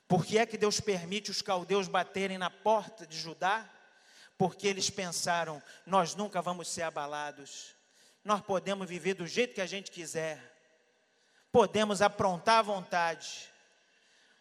Por 0.08 0.24
que 0.24 0.38
é 0.38 0.46
que 0.46 0.56
Deus 0.56 0.80
permite 0.80 1.30
os 1.30 1.42
caldeus 1.42 1.86
baterem 1.86 2.38
na 2.38 2.48
porta 2.48 3.06
de 3.06 3.18
Judá? 3.18 3.70
Porque 4.38 4.66
eles 4.66 4.88
pensaram: 4.88 5.62
nós 5.84 6.14
nunca 6.14 6.40
vamos 6.40 6.68
ser 6.68 6.82
abalados, 6.82 7.74
nós 8.24 8.40
podemos 8.40 8.88
viver 8.88 9.14
do 9.14 9.26
jeito 9.26 9.54
que 9.54 9.60
a 9.60 9.66
gente 9.66 9.90
quiser, 9.90 10.40
podemos 11.50 12.00
aprontar 12.00 12.60
à 12.60 12.62
vontade, 12.62 13.52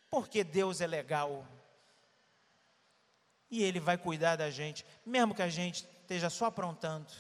porque 0.10 0.42
Deus 0.42 0.80
é 0.80 0.88
legal 0.88 1.46
e 3.52 3.62
Ele 3.62 3.82
vai 3.82 3.98
cuidar 3.98 4.38
da 4.38 4.50
gente, 4.50 4.86
mesmo 5.06 5.36
que 5.36 5.42
a 5.42 5.50
gente 5.50 5.86
esteja 6.02 6.30
só 6.30 6.46
aprontando, 6.46 7.12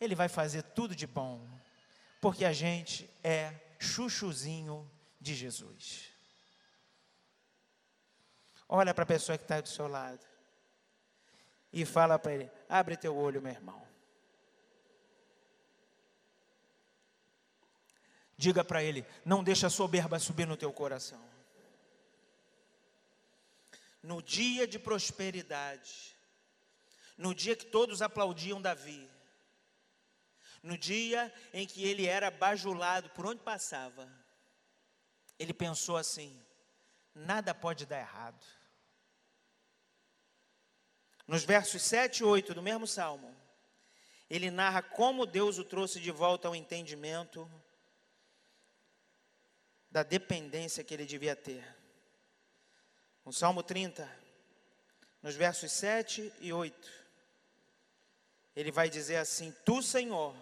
Ele 0.00 0.14
vai 0.14 0.28
fazer 0.28 0.62
tudo 0.62 0.96
de 0.96 1.06
bom, 1.06 1.46
porque 2.20 2.46
a 2.46 2.52
gente 2.52 3.08
é 3.22 3.54
chuchuzinho 3.78 4.90
de 5.20 5.34
Jesus. 5.34 6.08
Olha 8.66 8.94
para 8.94 9.04
a 9.04 9.06
pessoa 9.06 9.36
que 9.36 9.44
está 9.44 9.60
do 9.60 9.68
seu 9.68 9.86
lado 9.86 10.24
e 11.72 11.84
fala 11.84 12.18
para 12.18 12.32
ele: 12.32 12.50
abre 12.68 12.96
teu 12.96 13.16
olho, 13.16 13.40
meu 13.40 13.52
irmão. 13.52 13.86
Diga 18.36 18.62
para 18.62 18.82
ele: 18.82 19.06
não 19.24 19.42
deixa 19.42 19.68
a 19.68 19.70
soberba 19.70 20.18
subir 20.18 20.46
no 20.46 20.56
teu 20.56 20.72
coração 20.72 21.37
no 24.08 24.22
dia 24.22 24.66
de 24.66 24.78
prosperidade, 24.78 26.16
no 27.14 27.34
dia 27.34 27.54
que 27.54 27.66
todos 27.66 28.00
aplaudiam 28.00 28.58
Davi, 28.58 29.06
no 30.62 30.78
dia 30.78 31.30
em 31.52 31.66
que 31.66 31.84
ele 31.84 32.06
era 32.06 32.30
bajulado 32.30 33.10
por 33.10 33.26
onde 33.26 33.42
passava, 33.42 34.10
ele 35.38 35.52
pensou 35.52 35.98
assim: 35.98 36.42
nada 37.14 37.54
pode 37.54 37.84
dar 37.84 38.00
errado. 38.00 38.42
Nos 41.26 41.44
versos 41.44 41.82
7 41.82 42.20
e 42.20 42.24
8 42.24 42.54
do 42.54 42.62
mesmo 42.62 42.86
salmo, 42.86 43.36
ele 44.30 44.50
narra 44.50 44.80
como 44.80 45.26
Deus 45.26 45.58
o 45.58 45.64
trouxe 45.64 46.00
de 46.00 46.10
volta 46.10 46.48
ao 46.48 46.56
entendimento 46.56 47.46
da 49.90 50.02
dependência 50.02 50.82
que 50.82 50.94
ele 50.94 51.04
devia 51.04 51.36
ter. 51.36 51.77
No 53.28 53.32
Salmo 53.34 53.62
30, 53.62 54.10
nos 55.20 55.34
versos 55.34 55.70
7 55.72 56.32
e 56.40 56.50
8, 56.50 56.90
ele 58.56 58.72
vai 58.72 58.88
dizer 58.88 59.16
assim: 59.16 59.54
Tu, 59.66 59.82
Senhor, 59.82 60.34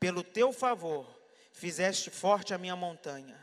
pelo 0.00 0.24
teu 0.24 0.50
favor, 0.50 1.06
fizeste 1.52 2.08
forte 2.08 2.54
a 2.54 2.58
minha 2.58 2.74
montanha, 2.74 3.38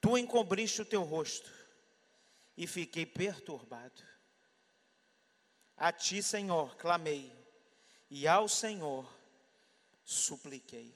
tu 0.00 0.16
encobriste 0.16 0.80
o 0.80 0.86
teu 0.86 1.02
rosto, 1.02 1.52
e 2.56 2.66
fiquei 2.66 3.04
perturbado. 3.04 4.02
A 5.76 5.92
ti, 5.92 6.22
Senhor, 6.22 6.74
clamei, 6.78 7.30
e 8.08 8.26
ao 8.26 8.48
Senhor 8.48 9.06
supliquei. 10.02 10.94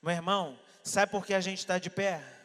Meu 0.00 0.14
irmão, 0.14 0.58
sabe 0.82 1.12
por 1.12 1.26
que 1.26 1.34
a 1.34 1.40
gente 1.42 1.58
está 1.58 1.78
de 1.78 1.90
pé? 1.90 2.39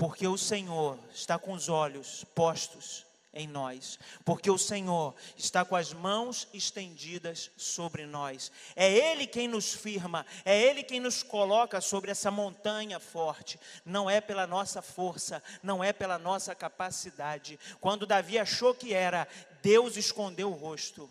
Porque 0.00 0.26
o 0.26 0.38
Senhor 0.38 0.98
está 1.12 1.38
com 1.38 1.52
os 1.52 1.68
olhos 1.68 2.24
postos 2.34 3.04
em 3.34 3.46
nós, 3.46 3.98
porque 4.24 4.50
o 4.50 4.56
Senhor 4.56 5.14
está 5.36 5.62
com 5.62 5.76
as 5.76 5.92
mãos 5.92 6.48
estendidas 6.54 7.50
sobre 7.54 8.06
nós. 8.06 8.50
É 8.74 8.90
Ele 8.90 9.26
quem 9.26 9.46
nos 9.46 9.74
firma, 9.74 10.24
é 10.42 10.58
Ele 10.58 10.82
quem 10.82 11.00
nos 11.00 11.22
coloca 11.22 11.82
sobre 11.82 12.10
essa 12.10 12.30
montanha 12.30 12.98
forte. 12.98 13.60
Não 13.84 14.08
é 14.08 14.22
pela 14.22 14.46
nossa 14.46 14.80
força, 14.80 15.42
não 15.62 15.84
é 15.84 15.92
pela 15.92 16.18
nossa 16.18 16.54
capacidade. 16.54 17.60
Quando 17.78 18.06
Davi 18.06 18.38
achou 18.38 18.74
que 18.74 18.94
era, 18.94 19.28
Deus 19.60 19.98
escondeu 19.98 20.50
o 20.50 20.56
rosto. 20.56 21.10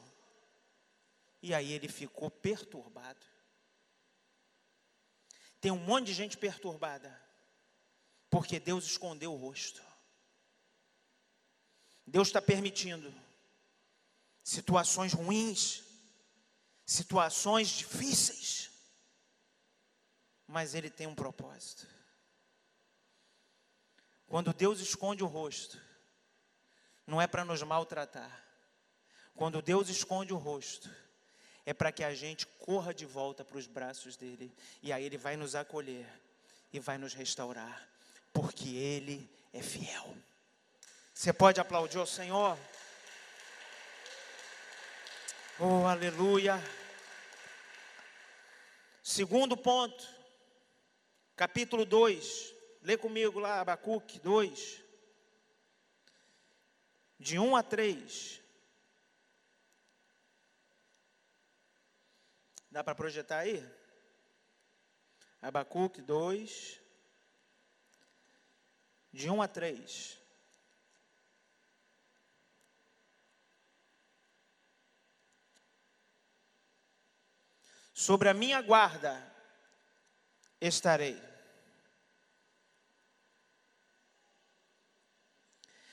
E 1.44 1.54
aí 1.54 1.74
ele 1.74 1.88
ficou 1.88 2.32
perturbado. 2.32 3.24
Tem 5.62 5.72
um 5.72 5.78
monte 5.78 6.08
de 6.08 6.14
gente 6.16 6.40
perturbada, 6.40 7.29
porque 8.30 8.60
Deus 8.60 8.86
escondeu 8.86 9.34
o 9.34 9.38
rosto. 9.38 9.82
Deus 12.06 12.28
está 12.30 12.42
permitindo 12.42 13.14
situações 14.44 15.14
ruins, 15.14 15.84
situações 16.86 17.70
difíceis, 17.70 18.72
mas 20.48 20.74
Ele 20.74 20.90
tem 20.90 21.06
um 21.06 21.16
propósito. 21.16 21.88
Quando 24.26 24.54
Deus 24.54 24.80
esconde 24.80 25.24
o 25.24 25.28
rosto, 25.28 25.80
não 27.06 27.22
é 27.22 27.28
para 27.28 27.46
nos 27.46 27.62
maltratar. 27.64 28.46
Quando 29.36 29.62
Deus 29.62 29.90
esconde 29.90 30.34
o 30.34 30.38
rosto, 30.38 30.90
é 31.66 31.74
para 31.74 31.92
que 31.92 32.04
a 32.04 32.14
gente 32.14 32.46
corra 32.46 32.94
de 32.94 33.06
volta 33.06 33.46
para 33.46 33.58
os 33.58 33.68
braços 33.68 34.16
dele, 34.16 34.52
e 34.82 34.92
aí 34.92 35.04
ele 35.04 35.18
vai 35.18 35.36
nos 35.38 35.56
acolher 35.56 36.08
e 36.74 36.80
vai 36.80 36.98
nos 36.98 37.14
restaurar, 37.14 37.88
porque 38.34 38.70
ele 38.70 39.30
é 39.54 39.62
fiel. 39.62 40.16
Você 41.14 41.34
pode 41.34 41.60
aplaudir 41.60 41.98
o 41.98 42.06
Senhor? 42.06 42.58
Oh, 45.60 45.86
aleluia. 45.86 46.58
Segundo 49.04 49.58
ponto, 49.58 50.08
capítulo 51.36 51.84
2, 51.84 52.54
lê 52.82 52.96
comigo 52.96 53.40
lá, 53.40 53.60
Abacuque 53.60 54.20
2, 54.20 54.82
de 57.20 57.38
1 57.38 57.56
a 57.56 57.64
3. 57.64 58.42
Dá 62.72 62.84
para 62.84 62.96
projetar 62.96 63.40
aí? 63.40 63.68
Abacuque 65.42 66.02
2, 66.02 66.80
de 69.12 69.30
1 69.30 69.42
a 69.42 69.48
3. 69.48 70.20
Sobre 77.94 78.30
a 78.30 78.34
minha 78.34 78.62
guarda 78.62 79.22
estarei. 80.62 81.22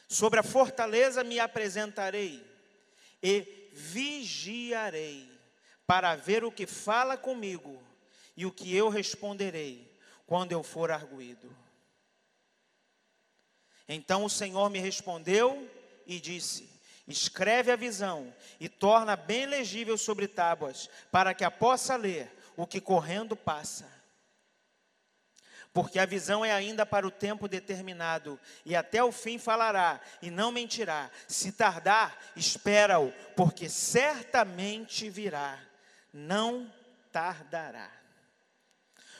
Sobre 0.09 0.38
a 0.38 0.44
fortaleza 0.44 1.24
me 1.24 1.40
apresentarei 1.40 2.46
e 3.20 3.70
vigiarei 3.72 5.29
para 5.85 6.14
ver 6.14 6.44
o 6.44 6.52
que 6.52 6.66
fala 6.66 7.16
comigo 7.16 7.83
e 8.37 8.46
o 8.46 8.52
que 8.52 8.74
eu 8.74 8.88
responderei 8.88 9.92
quando 10.26 10.52
eu 10.52 10.62
for 10.62 10.92
arguído. 10.92 11.65
Então 13.88 14.25
o 14.25 14.31
Senhor 14.31 14.68
me 14.70 14.79
respondeu 14.79 15.70
e 16.07 16.20
disse: 16.20 16.68
Escreve 17.07 17.70
a 17.70 17.77
visão 17.77 18.35
e 18.59 18.68
torna 18.68 19.16
bem 19.16 19.46
legível 19.46 19.96
sobre 19.96 20.27
tábuas, 20.27 20.88
para 21.11 21.35
que 21.35 21.44
a 21.44 21.51
possa 21.51 21.96
ler 21.96 22.31
o 22.57 22.66
que 22.66 22.81
correndo 22.81 23.37
passa. 23.37 23.94
Porque 25.72 25.99
a 25.99 26.07
visão 26.07 26.42
é 26.42 26.53
ainda 26.53 26.87
para 26.87 27.07
o 27.07 27.11
tempo 27.11 27.46
determinado, 27.46 28.40
e 28.64 28.75
até 28.75 29.05
o 29.05 29.12
fim 29.12 29.38
falará, 29.38 30.01
e 30.22 30.31
não 30.31 30.51
mentirá. 30.51 31.11
Se 31.29 31.53
tardar, 31.53 32.18
espera-o, 32.35 33.12
porque 33.37 33.68
certamente 33.68 35.11
virá 35.11 35.61
não 36.16 36.72
tardará. 37.12 37.90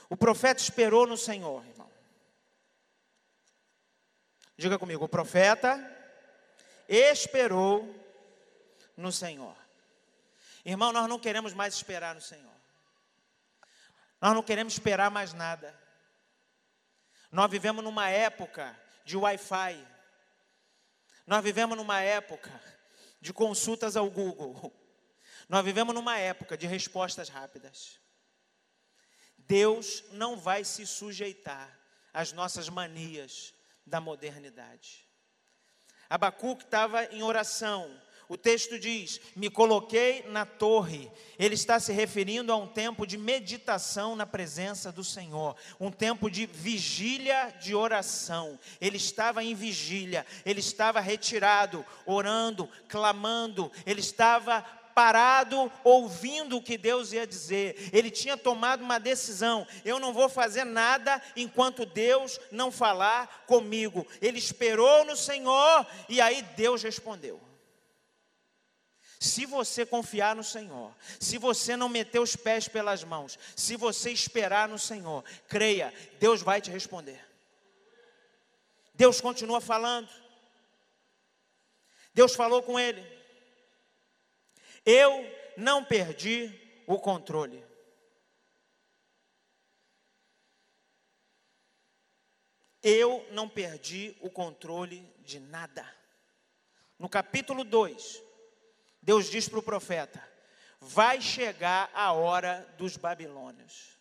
O 0.09 0.17
profeta 0.17 0.63
esperou 0.63 1.07
no 1.07 1.17
Senhor, 1.17 1.67
irmão. 1.67 1.91
Diga 4.57 4.79
comigo, 4.79 5.05
o 5.05 5.09
profeta 5.09 5.79
esperou 6.89 7.95
no 8.97 9.13
Senhor. 9.13 9.57
Irmão, 10.65 10.93
nós 10.93 11.09
não 11.09 11.19
queremos 11.19 11.53
mais 11.53 11.75
esperar 11.75 12.15
no 12.15 12.21
Senhor. 12.21 12.55
Nós 14.21 14.35
não 14.35 14.43
queremos 14.43 14.73
esperar 14.73 15.11
mais 15.11 15.33
nada. 15.33 15.79
Nós 17.31 17.51
vivemos 17.51 17.85
numa 17.85 18.09
época 18.09 18.75
de 19.05 19.17
Wi-Fi. 19.17 19.87
Nós 21.27 21.43
vivemos 21.43 21.77
numa 21.77 22.01
época 22.01 22.51
de 23.21 23.33
consultas 23.33 23.97
ao 23.97 24.11
Google. 24.11 24.73
Nós 25.49 25.65
vivemos 25.65 25.95
numa 25.95 26.19
época 26.19 26.57
de 26.57 26.67
respostas 26.67 27.29
rápidas. 27.29 28.01
Deus 29.37 30.03
não 30.13 30.37
vai 30.37 30.65
se 30.65 30.87
sujeitar 30.87 31.79
às 32.13 32.33
nossas 32.33 32.69
manias 32.69 33.55
da 33.87 34.01
modernidade. 34.01 35.07
Abacuque 36.11 36.65
estava 36.65 37.05
em 37.07 37.23
oração. 37.23 37.91
O 38.29 38.37
texto 38.37 38.79
diz: 38.79 39.21
Me 39.37 39.49
coloquei 39.49 40.25
na 40.29 40.45
torre. 40.45 41.11
Ele 41.39 41.55
está 41.55 41.79
se 41.79 41.93
referindo 41.93 42.53
a 42.53 42.57
um 42.57 42.67
tempo 42.67 43.07
de 43.07 43.17
meditação 43.17 44.17
na 44.17 44.27
presença 44.27 44.91
do 44.91 45.05
Senhor, 45.05 45.57
um 45.79 45.91
tempo 45.91 46.29
de 46.29 46.45
vigília 46.47 47.55
de 47.61 47.75
oração. 47.75 48.59
Ele 48.81 48.97
estava 48.97 49.45
em 49.45 49.55
vigília, 49.55 50.27
ele 50.45 50.61
estava 50.61 51.01
retirado, 51.01 51.87
orando, 52.05 52.69
clamando, 52.89 53.71
ele 53.85 54.01
estava 54.01 54.65
parado 54.97 55.71
ouvindo 55.85 56.57
o 56.57 56.63
que 56.63 56.79
Deus 56.79 57.13
ia 57.13 57.27
dizer. 57.27 57.91
Ele 57.93 58.11
tinha 58.11 58.35
tomado 58.35 58.83
uma 58.83 58.99
decisão: 58.99 59.67
eu 59.85 60.01
não 60.01 60.11
vou 60.11 60.27
fazer 60.27 60.65
nada 60.65 61.21
enquanto 61.37 61.85
Deus 61.85 62.41
não 62.51 62.73
falar 62.73 63.45
comigo. 63.47 64.07
Ele 64.23 64.39
esperou 64.39 65.05
no 65.05 65.15
Senhor 65.15 65.87
e 66.09 66.19
aí 66.19 66.41
Deus 66.57 66.83
respondeu. 66.83 67.39
Se 69.21 69.45
você 69.45 69.85
confiar 69.85 70.35
no 70.35 70.45
Senhor, 70.45 70.95
se 71.21 71.37
você 71.37 71.77
não 71.77 71.91
meter 71.91 72.19
os 72.19 72.35
pés 72.35 72.67
pelas 72.67 73.05
mãos, 73.05 73.39
se 73.55 73.77
você 73.77 74.11
esperar 74.11 74.67
no 74.67 74.79
Senhor, 74.79 75.23
creia, 75.47 75.93
Deus 76.19 76.41
vai 76.41 76.61
te 76.63 76.71
responder. 76.71 77.23
Deus 78.95 79.21
continua 79.21 79.61
falando. 79.61 80.09
Deus 82.15 82.35
falou 82.35 82.63
com 82.63 82.81
ele. 82.81 83.16
Eu 84.87 85.29
não 85.57 85.85
perdi 85.85 86.49
o 86.87 86.97
controle. 87.01 87.65
Eu 92.81 93.27
não 93.33 93.49
perdi 93.49 94.17
o 94.21 94.31
controle 94.31 95.13
de 95.19 95.41
nada. 95.41 95.85
No 96.97 97.09
capítulo 97.09 97.65
2, 97.65 98.23
Deus 99.03 99.29
diz 99.29 99.49
para 99.49 99.59
o 99.59 99.63
profeta: 99.63 100.23
Vai 100.81 101.21
chegar 101.21 101.91
a 101.93 102.13
hora 102.13 102.61
dos 102.79 102.97
babilônios. 102.97 103.99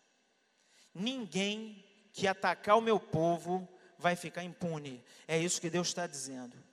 Ninguém 0.94 1.84
que 2.14 2.28
atacar 2.28 2.78
o 2.78 2.82
meu 2.82 3.00
povo 3.00 3.68
vai 3.98 4.16
ficar 4.16 4.44
impune. 4.44 5.04
É 5.28 5.36
isso 5.36 5.60
que 5.60 5.70
Deus 5.70 5.88
está 5.88 6.06
dizendo. 6.06 6.65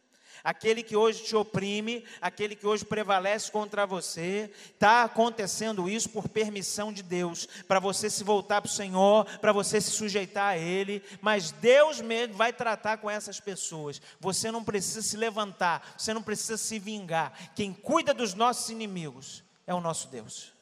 Aquele 0.44 0.83
que 0.83 0.96
hoje 0.96 1.22
te 1.22 1.37
oprime, 1.37 2.05
aquele 2.20 2.57
que 2.57 2.66
hoje 2.66 2.85
prevalece 2.85 3.50
contra 3.50 3.87
você, 3.87 4.50
está 4.74 5.05
acontecendo 5.05 5.88
isso 5.88 6.11
por 6.11 6.28
permissão 6.28 6.92
de 6.92 7.02
Deus, 7.02 7.46
para 7.68 7.78
você 7.78 8.11
se 8.11 8.24
voltar 8.24 8.61
para 8.61 8.68
o 8.68 8.72
Senhor, 8.72 9.24
para 9.38 9.52
você 9.52 9.81
se 9.81 9.90
sujeitar 9.92 10.50
a 10.50 10.59
Ele, 10.59 11.02
mas 11.20 11.52
Deus 11.52 12.00
mesmo 12.00 12.35
vai 12.35 12.52
tratar 12.52 12.98
com 12.98 13.09
essas 13.09 13.38
pessoas. 13.38 14.02
Você 14.18 14.50
não 14.50 14.64
precisa 14.64 15.02
se 15.02 15.16
levantar, 15.16 15.94
você 15.96 16.12
não 16.12 16.22
precisa 16.22 16.57
se 16.57 16.78
vingar. 16.78 17.52
Quem 17.55 17.72
cuida 17.72 18.12
dos 18.12 18.35
nossos 18.35 18.68
inimigos 18.70 19.44
é 19.66 19.72
o 19.72 19.81
nosso 19.81 20.09
Deus. 20.09 20.52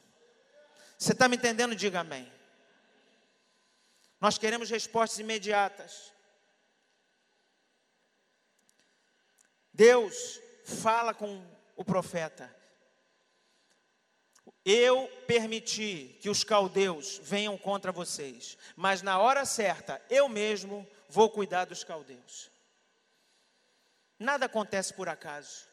Você 0.97 1.13
está 1.13 1.27
me 1.27 1.35
entendendo? 1.35 1.75
Diga 1.75 2.01
amém. 2.01 2.31
Nós 4.19 4.37
queremos 4.37 4.69
respostas 4.69 5.17
imediatas. 5.17 6.10
Deus 9.81 10.39
fala 10.63 11.11
com 11.11 11.43
o 11.75 11.83
profeta. 11.83 12.55
Eu 14.63 15.07
permiti 15.25 16.19
que 16.21 16.29
os 16.29 16.43
caldeus 16.43 17.19
venham 17.23 17.57
contra 17.57 17.91
vocês, 17.91 18.59
mas 18.75 19.01
na 19.01 19.17
hora 19.17 19.43
certa 19.43 19.99
eu 20.07 20.29
mesmo 20.29 20.87
vou 21.09 21.31
cuidar 21.31 21.65
dos 21.65 21.83
caldeus. 21.83 22.51
Nada 24.19 24.45
acontece 24.45 24.93
por 24.93 25.09
acaso. 25.09 25.65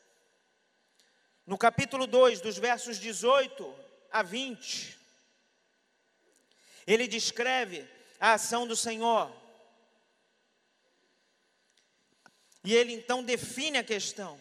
No 1.47 1.59
capítulo 1.59 2.07
2, 2.07 2.41
dos 2.41 2.57
versos 2.57 2.97
18 2.97 3.75
a 4.11 4.23
20, 4.23 4.99
ele 6.87 7.07
descreve 7.07 7.87
a 8.19 8.33
ação 8.33 8.67
do 8.67 8.75
Senhor. 8.75 9.31
E 12.65 12.75
ele 12.75 12.93
então 12.93 13.23
define 13.23 13.79
a 13.79 13.85
questão. 13.85 14.39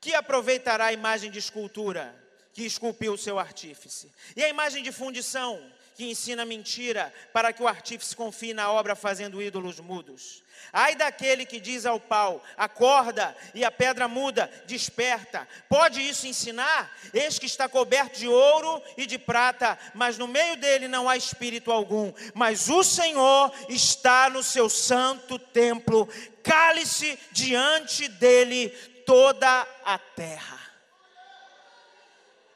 Que 0.00 0.14
aproveitará 0.14 0.86
a 0.86 0.92
imagem 0.92 1.30
de 1.30 1.38
escultura 1.38 2.16
que 2.52 2.64
esculpiu 2.64 3.12
o 3.12 3.18
seu 3.18 3.38
artífice? 3.38 4.10
E 4.34 4.42
a 4.42 4.48
imagem 4.48 4.82
de 4.82 4.90
fundição 4.92 5.72
que 6.00 6.10
ensina 6.10 6.46
mentira 6.46 7.12
para 7.30 7.52
que 7.52 7.62
o 7.62 7.68
artífice 7.68 8.16
confie 8.16 8.54
na 8.54 8.72
obra 8.72 8.96
fazendo 8.96 9.42
ídolos 9.42 9.78
mudos? 9.80 10.42
Ai 10.72 10.94
daquele 10.94 11.44
que 11.44 11.60
diz 11.60 11.84
ao 11.84 12.00
pau: 12.00 12.42
acorda, 12.56 13.36
e 13.52 13.66
a 13.66 13.70
pedra 13.70 14.08
muda, 14.08 14.50
desperta. 14.66 15.46
Pode 15.68 16.00
isso 16.00 16.26
ensinar? 16.26 16.90
Eis 17.12 17.38
que 17.38 17.44
está 17.44 17.68
coberto 17.68 18.18
de 18.18 18.26
ouro 18.26 18.82
e 18.96 19.04
de 19.04 19.18
prata, 19.18 19.78
mas 19.92 20.16
no 20.16 20.26
meio 20.26 20.56
dele 20.56 20.88
não 20.88 21.06
há 21.06 21.18
espírito 21.18 21.70
algum. 21.70 22.10
Mas 22.32 22.70
o 22.70 22.82
Senhor 22.82 23.52
está 23.68 24.30
no 24.30 24.42
seu 24.42 24.70
santo 24.70 25.38
templo, 25.38 26.08
cale-se 26.42 27.18
diante 27.30 28.08
dele 28.08 28.70
toda 29.04 29.68
a 29.84 29.98
terra. 29.98 30.59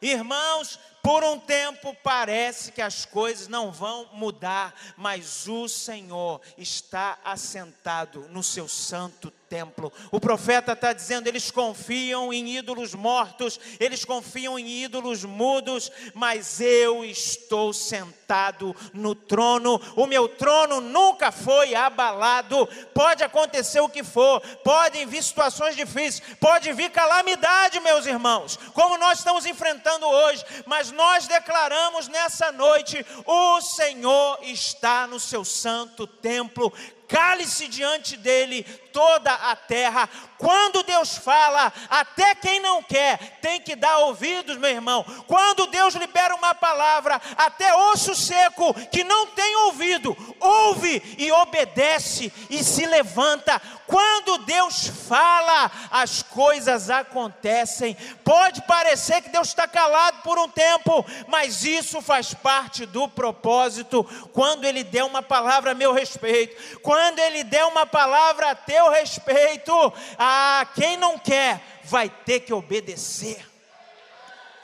Irmãos, 0.04 0.78
por 1.02 1.24
um 1.24 1.38
tempo 1.38 1.96
parece 2.02 2.70
que 2.70 2.82
as 2.82 3.06
coisas 3.06 3.48
não 3.48 3.72
vão 3.72 4.06
mudar, 4.12 4.74
mas 4.98 5.48
o 5.48 5.66
Senhor 5.66 6.42
está 6.58 7.18
assentado 7.24 8.28
no 8.28 8.42
seu 8.42 8.68
santo 8.68 9.30
templo. 9.54 9.92
O 10.10 10.18
profeta 10.18 10.72
está 10.72 10.92
dizendo: 10.92 11.28
eles 11.28 11.48
confiam 11.48 12.32
em 12.32 12.56
ídolos 12.56 12.92
mortos, 12.92 13.60
eles 13.78 14.04
confiam 14.04 14.58
em 14.58 14.68
ídolos 14.68 15.24
mudos, 15.24 15.92
mas 16.12 16.60
eu 16.60 17.04
estou 17.04 17.72
sentado 17.72 18.74
no 18.92 19.14
trono. 19.14 19.80
O 19.94 20.08
meu 20.08 20.26
trono 20.26 20.80
nunca 20.80 21.30
foi 21.30 21.72
abalado. 21.72 22.66
Pode 22.92 23.22
acontecer 23.22 23.78
o 23.78 23.88
que 23.88 24.02
for, 24.02 24.40
podem 24.64 25.06
vir 25.06 25.22
situações 25.22 25.76
difíceis, 25.76 26.20
pode 26.40 26.72
vir 26.72 26.90
calamidade, 26.90 27.78
meus 27.78 28.06
irmãos, 28.06 28.58
como 28.72 28.98
nós 28.98 29.18
estamos 29.18 29.46
enfrentando 29.46 30.04
hoje, 30.04 30.44
mas 30.66 30.90
nós 30.90 31.28
declaramos 31.28 32.08
nessa 32.08 32.50
noite: 32.50 33.06
o 33.24 33.60
Senhor 33.60 34.40
está 34.42 35.06
no 35.06 35.20
seu 35.20 35.44
santo 35.44 36.08
templo 36.08 36.72
cale-se 37.14 37.68
diante 37.68 38.16
dele 38.16 38.66
toda 38.94 39.34
a 39.34 39.56
terra. 39.56 40.08
Quando 40.38 40.84
Deus 40.84 41.16
fala, 41.16 41.72
até 41.90 42.34
quem 42.36 42.60
não 42.60 42.82
quer 42.82 43.38
tem 43.42 43.60
que 43.60 43.74
dar 43.74 43.98
ouvidos, 43.98 44.56
meu 44.56 44.70
irmão. 44.70 45.04
Quando 45.26 45.66
Deus 45.66 45.94
libera 45.94 46.34
uma 46.34 46.54
palavra, 46.54 47.20
até 47.36 47.74
osso 47.74 48.14
seco 48.14 48.72
que 48.90 49.02
não 49.02 49.26
tem 49.26 49.56
ouvido, 49.66 50.16
ouve 50.38 51.02
e 51.18 51.30
obedece 51.32 52.32
e 52.48 52.62
se 52.62 52.86
levanta. 52.86 53.60
Quando 53.86 54.38
Deus 54.38 54.86
fala, 55.08 55.70
as 55.90 56.22
coisas 56.22 56.88
acontecem. 56.88 57.96
Pode 58.24 58.62
parecer 58.62 59.22
que 59.22 59.28
Deus 59.28 59.48
está 59.48 59.66
calado 59.66 60.22
por 60.22 60.38
um 60.38 60.48
tempo, 60.48 61.04
mas 61.26 61.64
isso 61.64 62.00
faz 62.00 62.32
parte 62.32 62.86
do 62.86 63.08
propósito. 63.08 64.04
Quando 64.32 64.64
Ele 64.64 64.84
der 64.84 65.04
uma 65.04 65.22
palavra 65.22 65.72
a 65.72 65.74
meu 65.74 65.92
respeito, 65.92 66.80
quando 66.80 67.18
Ele 67.18 67.42
der 67.42 67.64
uma 67.64 67.84
palavra 67.84 68.50
a 68.50 68.54
teu 68.54 68.83
respeito, 68.90 69.72
a 70.18 70.66
quem 70.74 70.96
não 70.96 71.18
quer 71.18 71.60
vai 71.84 72.08
ter 72.08 72.40
que 72.40 72.52
obedecer. 72.52 73.44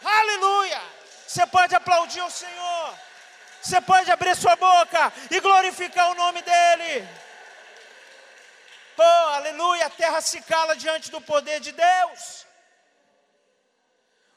Aleluia! 0.02 0.80
Você 1.26 1.46
pode 1.46 1.74
aplaudir 1.74 2.22
o 2.22 2.30
Senhor. 2.30 2.94
Você 3.62 3.80
pode 3.80 4.11
abrir 4.11 4.35
sua 4.35 4.56
boca 4.56 5.12
e 5.30 5.38
glorificar 5.40 6.11
o 6.11 6.14
nome 6.14 6.40
dEle. 6.42 7.09
Oh, 8.96 9.28
aleluia! 9.35 9.87
A 9.87 9.90
terra 9.90 10.20
se 10.20 10.40
cala 10.42 10.76
diante 10.76 11.11
do 11.11 11.20
poder 11.20 11.61
de 11.61 11.72
Deus. 11.72 12.46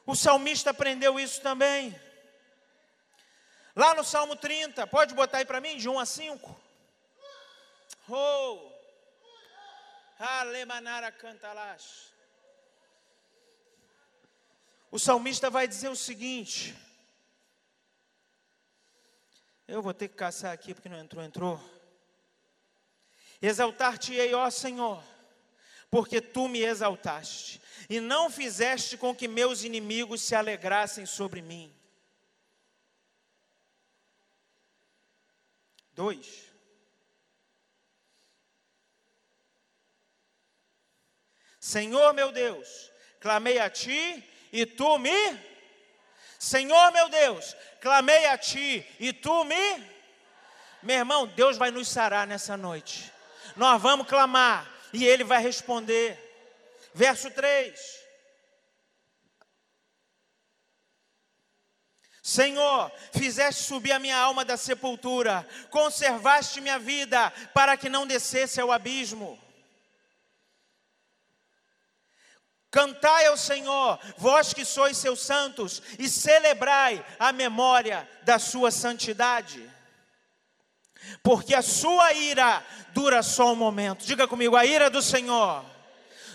O 0.05 0.15
salmista 0.15 0.71
aprendeu 0.71 1.19
isso 1.19 1.41
também. 1.41 1.99
Lá 3.75 3.95
no 3.95 4.03
Salmo 4.03 4.35
30, 4.35 4.85
pode 4.87 5.15
botar 5.15 5.39
aí 5.39 5.45
para 5.45 5.59
mim, 5.59 5.77
de 5.77 5.89
1 5.89 5.99
a 5.99 6.05
5. 6.05 6.61
Oh! 8.09 8.72
Alemanara 10.23 11.11
cantalash. 11.11 12.13
O 14.89 14.99
salmista 14.99 15.49
vai 15.49 15.67
dizer 15.67 15.89
o 15.89 15.95
seguinte. 15.95 16.75
Eu 19.67 19.81
vou 19.81 19.93
ter 19.93 20.07
que 20.07 20.15
caçar 20.15 20.53
aqui 20.53 20.73
porque 20.73 20.89
não 20.89 20.99
entrou, 20.99 21.23
entrou. 21.23 21.73
Exaltar-te-ei, 23.41 24.33
ó 24.33 24.49
Senhor, 24.49 25.03
porque 25.89 26.21
tu 26.21 26.47
me 26.47 26.61
exaltaste, 26.61 27.61
e 27.89 27.99
não 27.99 28.29
fizeste 28.29 28.97
com 28.97 29.13
que 29.13 29.27
meus 29.27 29.63
inimigos 29.63 30.21
se 30.21 30.33
alegrassem 30.33 31.05
sobre 31.05 31.41
mim. 31.41 31.75
Dois. 35.93 36.52
Senhor 41.63 42.13
meu 42.13 42.29
Deus, 42.29 42.91
clamei 43.21 43.57
a 43.57 43.69
ti 43.69 44.21
e 44.51 44.65
tu 44.65 44.99
me. 44.99 45.39
Senhor 46.37 46.91
meu 46.91 47.07
Deus, 47.07 47.55
clamei 47.79 48.25
a 48.25 48.37
ti 48.37 48.85
e 48.99 49.13
tu 49.13 49.45
me. 49.45 49.81
Meu 50.81 50.97
irmão, 50.97 51.25
Deus 51.25 51.55
vai 51.55 51.71
nos 51.71 51.87
sarar 51.87 52.27
nessa 52.27 52.57
noite. 52.57 53.09
Nós 53.55 53.81
vamos 53.81 54.07
clamar 54.07 54.69
e 54.91 55.05
Ele 55.05 55.23
vai 55.23 55.41
responder. 55.41 56.19
Verso 56.93 57.31
3. 57.31 57.79
Senhor, 62.21 62.91
fizeste 63.13 63.63
subir 63.63 63.93
a 63.93 63.99
minha 63.99 64.17
alma 64.17 64.43
da 64.43 64.57
sepultura, 64.57 65.47
conservaste 65.69 66.59
minha 66.59 66.77
vida 66.77 67.31
para 67.53 67.77
que 67.77 67.87
não 67.87 68.05
descesse 68.05 68.59
ao 68.59 68.69
abismo. 68.69 69.41
Cantai 72.73 73.27
ao 73.27 73.37
Senhor, 73.37 73.99
vós 74.17 74.51
que 74.51 74.65
sois 74.65 74.97
seus 74.97 75.19
santos, 75.19 75.79
e 75.99 76.09
celebrai 76.09 77.05
a 77.19 77.31
memória 77.31 78.09
da 78.23 78.39
sua 78.39 78.71
santidade. 78.71 79.69
Porque 81.21 81.53
a 81.53 81.61
sua 81.61 82.13
ira 82.13 82.65
dura 82.91 83.21
só 83.21 83.53
um 83.53 83.55
momento. 83.55 84.03
Diga 84.03 84.27
comigo, 84.27 84.55
a 84.55 84.65
ira 84.65 84.89
do 84.89 85.03
Senhor 85.03 85.63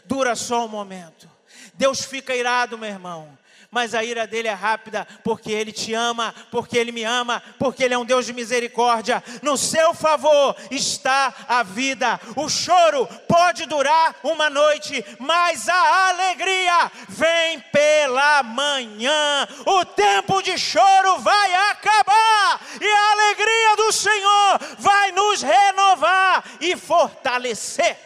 dura 0.05 0.37
só 0.37 0.65
um 0.65 0.69
momento. 0.69 1.29
Deus 1.75 2.05
fica 2.05 2.37
irado, 2.37 2.79
meu 2.79 2.89
irmão, 2.89 3.37
mas 3.71 3.95
a 3.95 4.03
ira 4.03 4.27
dele 4.27 4.49
é 4.49 4.53
rápida, 4.53 5.07
porque 5.23 5.53
ele 5.53 5.73
te 5.73 5.93
ama, 5.93 6.35
porque 6.51 6.79
ele 6.79 6.91
me 6.91 7.05
ama, 7.05 7.43
porque 7.59 7.85
ele 7.85 7.93
é 7.93 7.99
um 7.99 8.05
Deus 8.05 8.25
de 8.25 8.33
misericórdia. 8.33 9.23
No 9.43 9.59
seu 9.59 9.93
favor 9.93 10.57
está 10.71 11.35
a 11.47 11.63
vida. 11.63 12.19
O 12.35 12.49
choro 12.49 13.07
pode 13.29 13.67
durar 13.67 14.17
uma 14.23 14.49
noite, 14.49 15.05
mas 15.19 15.69
a 15.69 16.09
alegria 16.09 16.91
vem 17.09 17.61
pela 17.61 18.43
manhã. 18.43 19.47
O 19.67 19.85
tempo 19.85 20.41
de 20.43 20.57
choro 20.57 21.19
vai 21.19 21.55
acabar 21.71 22.61
e 22.81 22.89
a 22.89 23.13
alegria 23.13 23.77
do 23.77 23.93
Senhor 23.93 24.59
vai 24.79 25.13
nos 25.13 25.43
renovar 25.43 26.43
e 26.61 26.75
fortalecer. 26.75 27.99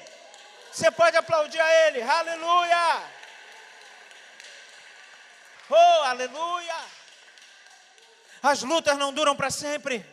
Você 0.73 0.91
pode 0.91 1.17
aplaudir 1.17 1.61
a 1.61 1.87
Ele, 1.87 2.03
aleluia! 2.03 3.12
Oh, 5.71 6.03
aleluia! 6.05 6.77
As 8.43 8.63
lutas 8.63 8.99
não 8.99 9.13
duram 9.13 9.37
para 9.37 9.51
sempre. 9.51 10.05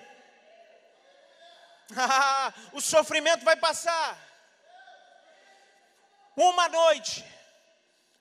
o 2.74 2.80
sofrimento 2.80 3.44
vai 3.44 3.56
passar. 3.56 4.18
Uma 6.36 6.70
noite 6.70 7.26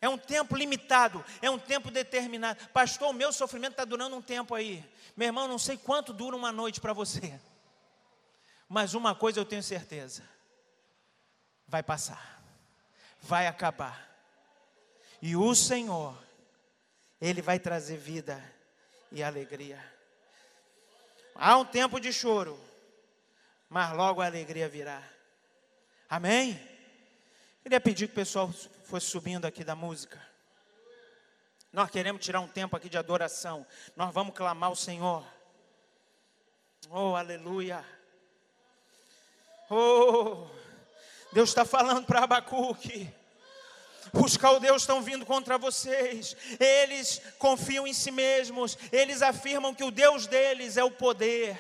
é 0.00 0.08
um 0.08 0.16
tempo 0.16 0.56
limitado, 0.56 1.24
é 1.42 1.50
um 1.50 1.58
tempo 1.58 1.90
determinado. 1.90 2.68
Pastor, 2.68 3.10
o 3.10 3.12
meu 3.12 3.32
sofrimento 3.32 3.72
está 3.72 3.84
durando 3.84 4.16
um 4.16 4.22
tempo 4.22 4.54
aí. 4.54 4.84
Meu 5.16 5.26
irmão, 5.26 5.46
não 5.46 5.58
sei 5.58 5.76
quanto 5.76 6.12
dura 6.12 6.36
uma 6.36 6.50
noite 6.50 6.80
para 6.80 6.92
você. 6.92 7.38
Mas 8.68 8.94
uma 8.94 9.14
coisa 9.14 9.40
eu 9.40 9.44
tenho 9.44 9.62
certeza: 9.62 10.22
vai 11.66 11.82
passar, 11.82 12.42
vai 13.20 13.46
acabar. 13.46 14.08
E 15.20 15.36
o 15.36 15.54
Senhor, 15.54 16.16
Ele 17.20 17.42
vai 17.42 17.58
trazer 17.58 17.96
vida 17.96 18.42
e 19.10 19.22
alegria. 19.22 19.82
Há 21.34 21.56
um 21.56 21.64
tempo 21.64 22.00
de 22.00 22.12
choro, 22.12 22.58
mas 23.68 23.92
logo 23.92 24.20
a 24.20 24.26
alegria 24.26 24.68
virá. 24.68 25.02
Amém? 26.08 26.60
Queria 27.62 27.80
pedir 27.80 28.06
que 28.06 28.12
o 28.12 28.16
pessoal 28.16 28.50
fosse 28.84 29.06
subindo 29.06 29.44
aqui 29.44 29.62
da 29.62 29.74
música. 29.74 30.20
Nós 31.72 31.90
queremos 31.90 32.24
tirar 32.24 32.40
um 32.40 32.48
tempo 32.48 32.76
aqui 32.76 32.88
de 32.88 32.96
adoração. 32.96 33.66
Nós 33.94 34.12
vamos 34.12 34.34
clamar 34.34 34.70
ao 34.70 34.76
Senhor. 34.76 35.24
Oh, 36.90 37.14
aleluia. 37.14 37.84
Oh, 39.68 40.48
Deus 41.32 41.50
está 41.50 41.64
falando 41.64 42.06
para 42.06 42.24
Abacuque. 42.24 43.12
Os 44.12 44.36
caldeus 44.36 44.82
estão 44.82 45.02
vindo 45.02 45.24
contra 45.24 45.58
vocês. 45.58 46.36
Eles 46.58 47.20
confiam 47.38 47.86
em 47.86 47.92
si 47.92 48.10
mesmos. 48.10 48.76
Eles 48.92 49.22
afirmam 49.22 49.74
que 49.74 49.84
o 49.84 49.90
Deus 49.90 50.26
deles 50.26 50.76
é 50.76 50.84
o 50.84 50.90
poder. 50.90 51.58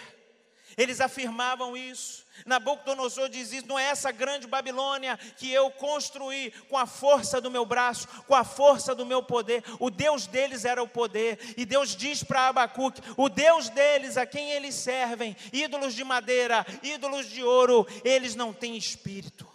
Eles 0.78 1.00
afirmavam 1.00 1.76
isso. 1.76 2.24
Nabucodonosor 2.46 3.28
diz 3.28 3.52
isso: 3.52 3.66
não 3.66 3.76
é 3.76 3.86
essa 3.86 4.12
grande 4.12 4.46
Babilônia 4.46 5.16
que 5.36 5.52
eu 5.52 5.72
construí 5.72 6.52
com 6.68 6.78
a 6.78 6.86
força 6.86 7.40
do 7.40 7.50
meu 7.50 7.66
braço, 7.66 8.06
com 8.28 8.34
a 8.34 8.44
força 8.44 8.94
do 8.94 9.04
meu 9.04 9.20
poder. 9.20 9.64
O 9.80 9.90
Deus 9.90 10.28
deles 10.28 10.64
era 10.64 10.80
o 10.80 10.88
poder. 10.88 11.54
E 11.56 11.66
Deus 11.66 11.96
diz 11.96 12.22
para 12.22 12.46
Abacuque: 12.46 13.02
o 13.16 13.28
Deus 13.28 13.68
deles, 13.68 14.16
a 14.16 14.24
quem 14.24 14.52
eles 14.52 14.76
servem, 14.76 15.36
ídolos 15.52 15.94
de 15.94 16.04
madeira, 16.04 16.64
ídolos 16.80 17.28
de 17.28 17.42
ouro, 17.42 17.84
eles 18.04 18.36
não 18.36 18.52
têm 18.52 18.76
espírito. 18.76 19.48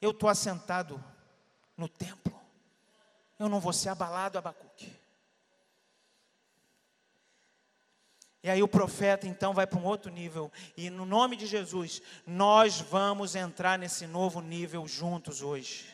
Eu 0.00 0.12
estou 0.12 0.28
assentado 0.28 1.02
no 1.76 1.88
templo. 1.88 2.34
Eu 3.38 3.48
não 3.48 3.60
vou 3.60 3.72
ser 3.72 3.90
abalado, 3.90 4.38
Abacuque. 4.38 4.92
E 8.42 8.48
aí 8.48 8.62
o 8.62 8.68
profeta 8.68 9.26
então 9.26 9.52
vai 9.52 9.66
para 9.66 9.78
um 9.78 9.84
outro 9.84 10.10
nível. 10.10 10.52
E 10.76 10.88
no 10.88 11.04
nome 11.04 11.34
de 11.34 11.46
Jesus, 11.46 12.00
nós 12.24 12.80
vamos 12.80 13.34
entrar 13.34 13.76
nesse 13.76 14.06
novo 14.06 14.40
nível 14.40 14.86
juntos 14.86 15.42
hoje. 15.42 15.84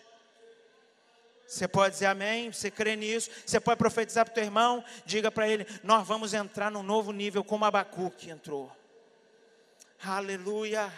Você 1.46 1.66
pode 1.66 1.94
dizer 1.94 2.06
amém? 2.06 2.52
Você 2.52 2.70
crê 2.70 2.94
nisso? 2.94 3.30
Você 3.44 3.58
pode 3.58 3.78
profetizar 3.78 4.24
para 4.24 4.32
o 4.32 4.34
teu 4.34 4.44
irmão? 4.44 4.84
Diga 5.04 5.30
para 5.30 5.48
ele: 5.48 5.66
Nós 5.82 6.06
vamos 6.06 6.34
entrar 6.34 6.70
num 6.70 6.82
novo 6.82 7.10
nível, 7.12 7.42
como 7.42 7.64
Abacuque 7.64 8.30
entrou. 8.30 8.70
Aleluia. 10.02 10.92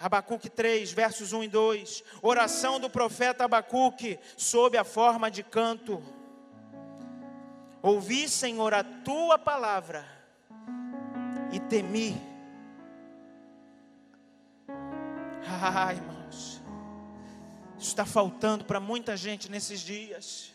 Abacuque 0.00 0.48
3, 0.48 0.90
versos 0.92 1.34
1 1.34 1.44
e 1.44 1.48
2. 1.48 2.04
Oração 2.22 2.80
do 2.80 2.88
profeta 2.88 3.44
Abacuque 3.44 4.18
sob 4.34 4.78
a 4.78 4.84
forma 4.84 5.30
de 5.30 5.42
canto. 5.42 6.02
Ouvi, 7.82 8.26
Senhor, 8.26 8.72
a 8.72 8.82
tua 8.82 9.38
palavra 9.38 10.06
e 11.52 11.60
temi. 11.60 12.18
Ah, 15.62 15.92
irmãos, 15.92 16.62
isso 17.78 17.88
está 17.88 18.06
faltando 18.06 18.64
para 18.64 18.80
muita 18.80 19.18
gente 19.18 19.50
nesses 19.50 19.80
dias. 19.80 20.54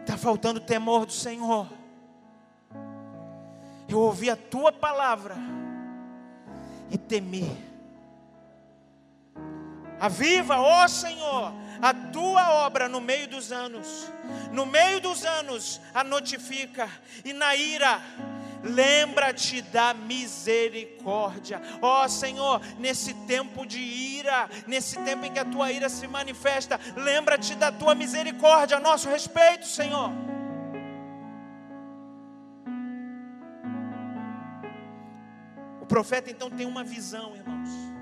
Está 0.00 0.16
faltando 0.16 0.60
o 0.60 0.64
temor 0.64 1.04
do 1.04 1.12
Senhor. 1.12 1.68
Eu 3.88 3.98
ouvi 3.98 4.30
a 4.30 4.36
tua 4.36 4.72
palavra 4.72 5.36
e 6.92 6.96
temi. 6.96 7.69
Aviva, 10.00 10.58
ó 10.58 10.88
Senhor, 10.88 11.52
a 11.82 11.92
tua 11.92 12.64
obra 12.64 12.88
no 12.88 13.02
meio 13.02 13.28
dos 13.28 13.52
anos. 13.52 14.10
No 14.50 14.64
meio 14.64 14.98
dos 14.98 15.26
anos, 15.26 15.78
a 15.94 16.02
notifica. 16.02 16.88
E 17.22 17.34
na 17.34 17.54
ira, 17.54 18.00
lembra-te 18.62 19.60
da 19.60 19.92
misericórdia. 19.92 21.60
Ó 21.82 22.08
Senhor, 22.08 22.62
nesse 22.78 23.12
tempo 23.26 23.66
de 23.66 23.78
ira, 23.78 24.48
nesse 24.66 24.98
tempo 25.00 25.26
em 25.26 25.32
que 25.32 25.38
a 25.38 25.44
tua 25.44 25.70
ira 25.70 25.90
se 25.90 26.06
manifesta, 26.08 26.80
lembra-te 26.96 27.54
da 27.54 27.70
tua 27.70 27.94
misericórdia 27.94 28.78
a 28.78 28.80
nosso 28.80 29.06
respeito, 29.06 29.66
Senhor. 29.66 30.10
O 35.82 35.86
profeta 35.86 36.30
então 36.30 36.50
tem 36.50 36.66
uma 36.66 36.84
visão, 36.84 37.36
irmãos. 37.36 37.99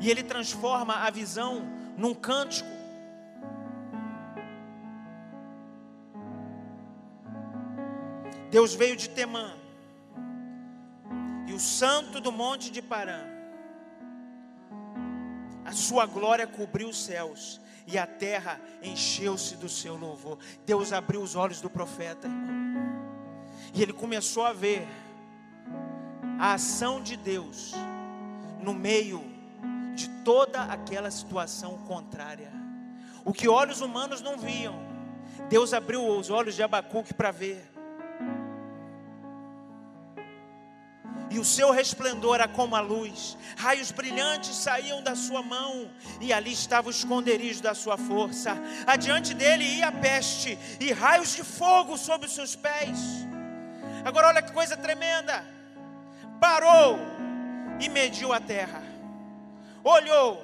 E 0.00 0.10
ele 0.10 0.22
transforma 0.22 0.94
a 0.96 1.10
visão 1.10 1.62
num 1.96 2.14
cântico. 2.14 2.68
Deus 8.50 8.72
veio 8.74 8.96
de 8.96 9.08
Temã, 9.08 9.52
e 11.48 11.52
o 11.52 11.58
santo 11.58 12.20
do 12.20 12.30
monte 12.30 12.70
de 12.70 12.80
Parã, 12.80 13.20
a 15.64 15.72
sua 15.72 16.06
glória 16.06 16.46
cobriu 16.46 16.88
os 16.88 17.04
céus, 17.04 17.60
e 17.84 17.98
a 17.98 18.06
terra 18.06 18.60
encheu-se 18.80 19.56
do 19.56 19.68
seu 19.68 19.96
louvor. 19.96 20.38
Deus 20.64 20.92
abriu 20.92 21.20
os 21.20 21.34
olhos 21.34 21.60
do 21.60 21.68
profeta, 21.68 22.28
e 23.74 23.82
ele 23.82 23.92
começou 23.92 24.44
a 24.44 24.52
ver 24.52 24.86
a 26.38 26.52
ação 26.52 27.02
de 27.02 27.16
Deus 27.16 27.72
no 28.60 28.72
meio 28.72 29.33
toda 30.24 30.62
aquela 30.62 31.10
situação 31.10 31.78
contrária. 31.86 32.50
O 33.24 33.32
que 33.32 33.48
olhos 33.48 33.80
humanos 33.80 34.20
não 34.20 34.36
viam, 34.38 34.74
Deus 35.48 35.72
abriu 35.72 36.06
os 36.06 36.30
olhos 36.30 36.54
de 36.54 36.62
Abacuque 36.62 37.14
para 37.14 37.30
ver. 37.30 37.70
E 41.30 41.38
o 41.38 41.44
seu 41.44 41.72
resplendor 41.72 42.36
era 42.36 42.46
como 42.46 42.76
a 42.76 42.80
luz, 42.80 43.36
raios 43.56 43.90
brilhantes 43.90 44.54
saíam 44.54 45.02
da 45.02 45.16
sua 45.16 45.42
mão, 45.42 45.90
e 46.20 46.32
ali 46.32 46.52
estava 46.52 46.88
o 46.88 46.90
esconderijo 46.90 47.62
da 47.62 47.74
sua 47.74 47.96
força. 47.96 48.56
Adiante 48.86 49.34
dele 49.34 49.64
ia 49.64 49.88
a 49.88 49.92
peste, 49.92 50.56
e 50.78 50.92
raios 50.92 51.34
de 51.34 51.42
fogo 51.42 51.96
sob 51.96 52.26
os 52.26 52.34
seus 52.34 52.54
pés. 52.54 52.98
Agora, 54.04 54.28
olha 54.28 54.42
que 54.42 54.52
coisa 54.52 54.76
tremenda! 54.76 55.44
Parou 56.40 56.98
e 57.80 57.88
mediu 57.88 58.32
a 58.32 58.38
terra 58.38 58.93
olhou 59.84 60.42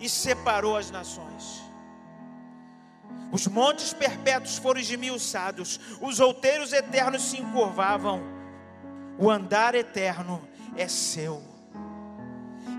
e 0.00 0.08
separou 0.08 0.76
as 0.76 0.90
nações. 0.90 1.62
Os 3.30 3.46
montes 3.46 3.92
perpétuos 3.92 4.58
foram 4.58 4.80
esmiuçados, 4.80 5.78
os 6.00 6.20
outeiros 6.20 6.72
eternos 6.72 7.22
se 7.22 7.38
encurvavam, 7.38 8.22
o 9.18 9.30
andar 9.30 9.74
eterno 9.74 10.48
é 10.76 10.88
seu. 10.88 11.42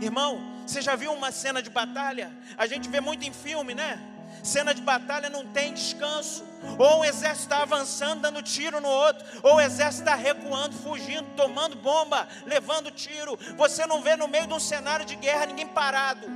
Irmão, 0.01 0.41
você 0.65 0.81
já 0.81 0.95
viu 0.95 1.13
uma 1.13 1.31
cena 1.31 1.61
de 1.61 1.69
batalha? 1.69 2.35
A 2.57 2.65
gente 2.67 2.89
vê 2.89 2.99
muito 2.99 3.23
em 3.25 3.31
filme, 3.31 3.75
né? 3.75 4.14
Cena 4.45 4.75
de 4.75 4.81
batalha 4.83 5.27
não 5.27 5.43
tem 5.47 5.73
descanso. 5.73 6.45
Ou 6.77 6.99
um 6.99 7.03
exército 7.03 7.45
está 7.45 7.63
avançando, 7.63 8.21
dando 8.21 8.43
tiro 8.43 8.79
no 8.79 8.87
outro, 8.87 9.25
ou 9.41 9.55
o 9.55 9.59
exército 9.59 10.03
está 10.03 10.13
recuando, 10.13 10.75
fugindo, 10.75 11.27
tomando 11.35 11.75
bomba, 11.75 12.27
levando 12.45 12.91
tiro. 12.91 13.39
Você 13.57 13.87
não 13.87 14.03
vê 14.03 14.15
no 14.15 14.27
meio 14.27 14.45
de 14.45 14.53
um 14.53 14.59
cenário 14.59 15.03
de 15.03 15.15
guerra 15.15 15.47
ninguém 15.47 15.65
parado. 15.65 16.27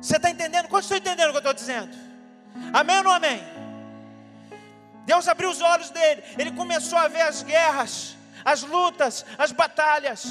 Você 0.00 0.16
está 0.16 0.28
entendendo? 0.28 0.66
Quanto 0.66 0.82
estou 0.82 0.96
entendendo 0.96 1.28
o 1.28 1.30
que 1.30 1.36
eu 1.36 1.52
estou 1.52 1.54
dizendo? 1.54 1.96
Amém 2.72 2.96
ou 2.96 3.04
não 3.04 3.12
amém? 3.12 3.40
Deus 5.06 5.28
abriu 5.28 5.50
os 5.50 5.60
olhos 5.60 5.90
dele, 5.90 6.24
ele 6.36 6.50
começou 6.50 6.98
a 6.98 7.06
ver 7.06 7.22
as 7.22 7.44
guerras, 7.44 8.16
as 8.44 8.64
lutas, 8.64 9.24
as 9.38 9.52
batalhas. 9.52 10.24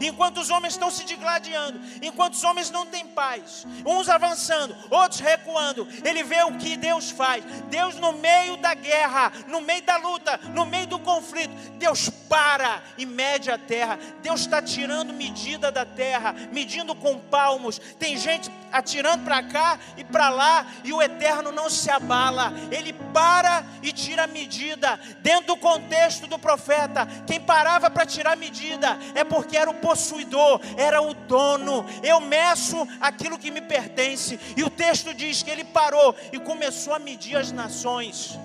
Enquanto 0.00 0.38
os 0.38 0.50
homens 0.50 0.74
estão 0.74 0.90
se 0.90 1.04
digladiando, 1.04 1.80
enquanto 2.02 2.34
os 2.34 2.44
homens 2.44 2.70
não 2.70 2.86
têm 2.86 3.06
paz, 3.06 3.66
uns 3.84 4.08
avançando, 4.08 4.76
outros 4.90 5.20
recuando, 5.20 5.86
ele 6.04 6.22
vê 6.22 6.42
o 6.42 6.56
que 6.56 6.76
Deus 6.76 7.10
faz. 7.10 7.44
Deus, 7.68 7.96
no 7.96 8.12
meio 8.12 8.56
da 8.56 8.74
guerra, 8.74 9.32
no 9.46 9.60
meio 9.60 9.82
da 9.82 9.96
luta, 9.96 10.38
no 10.54 10.66
meio 10.66 10.86
do 10.86 10.98
conflito, 10.98 11.54
Deus 11.74 12.10
para 12.28 12.82
e 12.96 13.06
mede 13.06 13.50
a 13.50 13.58
terra. 13.58 13.98
Deus 14.22 14.40
está 14.40 14.60
tirando 14.60 15.12
medida 15.12 15.72
da 15.72 15.84
terra, 15.84 16.34
medindo 16.52 16.94
com 16.94 17.18
palmos. 17.18 17.78
Tem 17.98 18.16
gente 18.16 18.50
atirando 18.70 19.24
para 19.24 19.42
cá 19.42 19.78
e 19.96 20.04
para 20.04 20.28
lá, 20.28 20.66
e 20.84 20.92
o 20.92 21.00
eterno 21.00 21.50
não 21.50 21.70
se 21.70 21.90
abala, 21.90 22.52
ele 22.70 22.92
para 22.92 23.64
e 23.82 23.92
tira 23.92 24.24
a 24.24 24.26
medida. 24.26 25.00
Dentro 25.20 25.48
do 25.48 25.56
contexto 25.56 26.26
do 26.26 26.38
profeta, 26.38 27.06
quem 27.26 27.40
parava 27.40 27.90
para 27.90 28.06
tirar 28.06 28.36
medida 28.36 28.98
é 29.14 29.24
porque 29.24 29.56
era 29.56 29.70
o 29.70 29.74
possuidor, 29.88 30.60
era 30.76 31.00
o 31.00 31.14
dono. 31.14 31.86
Eu 32.02 32.20
meço 32.20 32.86
aquilo 33.00 33.38
que 33.38 33.50
me 33.50 33.62
pertence, 33.62 34.38
e 34.54 34.62
o 34.62 34.68
texto 34.68 35.14
diz 35.14 35.42
que 35.42 35.50
ele 35.50 35.64
parou 35.64 36.14
e 36.30 36.38
começou 36.38 36.94
a 36.94 36.98
medir 36.98 37.36
as 37.36 37.50
nações. 37.50 38.38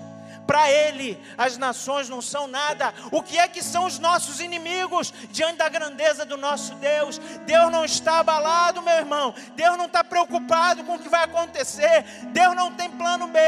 Para 0.46 0.70
ele, 0.70 1.18
as 1.38 1.56
nações 1.56 2.08
não 2.08 2.20
são 2.20 2.46
nada. 2.46 2.92
O 3.10 3.22
que 3.22 3.38
é 3.38 3.48
que 3.48 3.62
são 3.62 3.86
os 3.86 3.98
nossos 3.98 4.40
inimigos 4.40 5.12
diante 5.30 5.56
da 5.56 5.70
grandeza 5.70 6.26
do 6.26 6.36
nosso 6.36 6.74
Deus? 6.74 7.18
Deus 7.46 7.72
não 7.72 7.82
está 7.82 8.20
abalado, 8.20 8.82
meu 8.82 8.94
irmão. 8.94 9.34
Deus 9.56 9.78
não 9.78 9.86
está 9.86 10.04
preocupado 10.04 10.84
com 10.84 10.96
o 10.96 10.98
que 10.98 11.08
vai 11.08 11.24
acontecer. 11.24 12.04
Deus 12.32 12.54
não 12.54 12.72
tem 12.72 12.90
plano 12.90 13.26
B. 13.28 13.40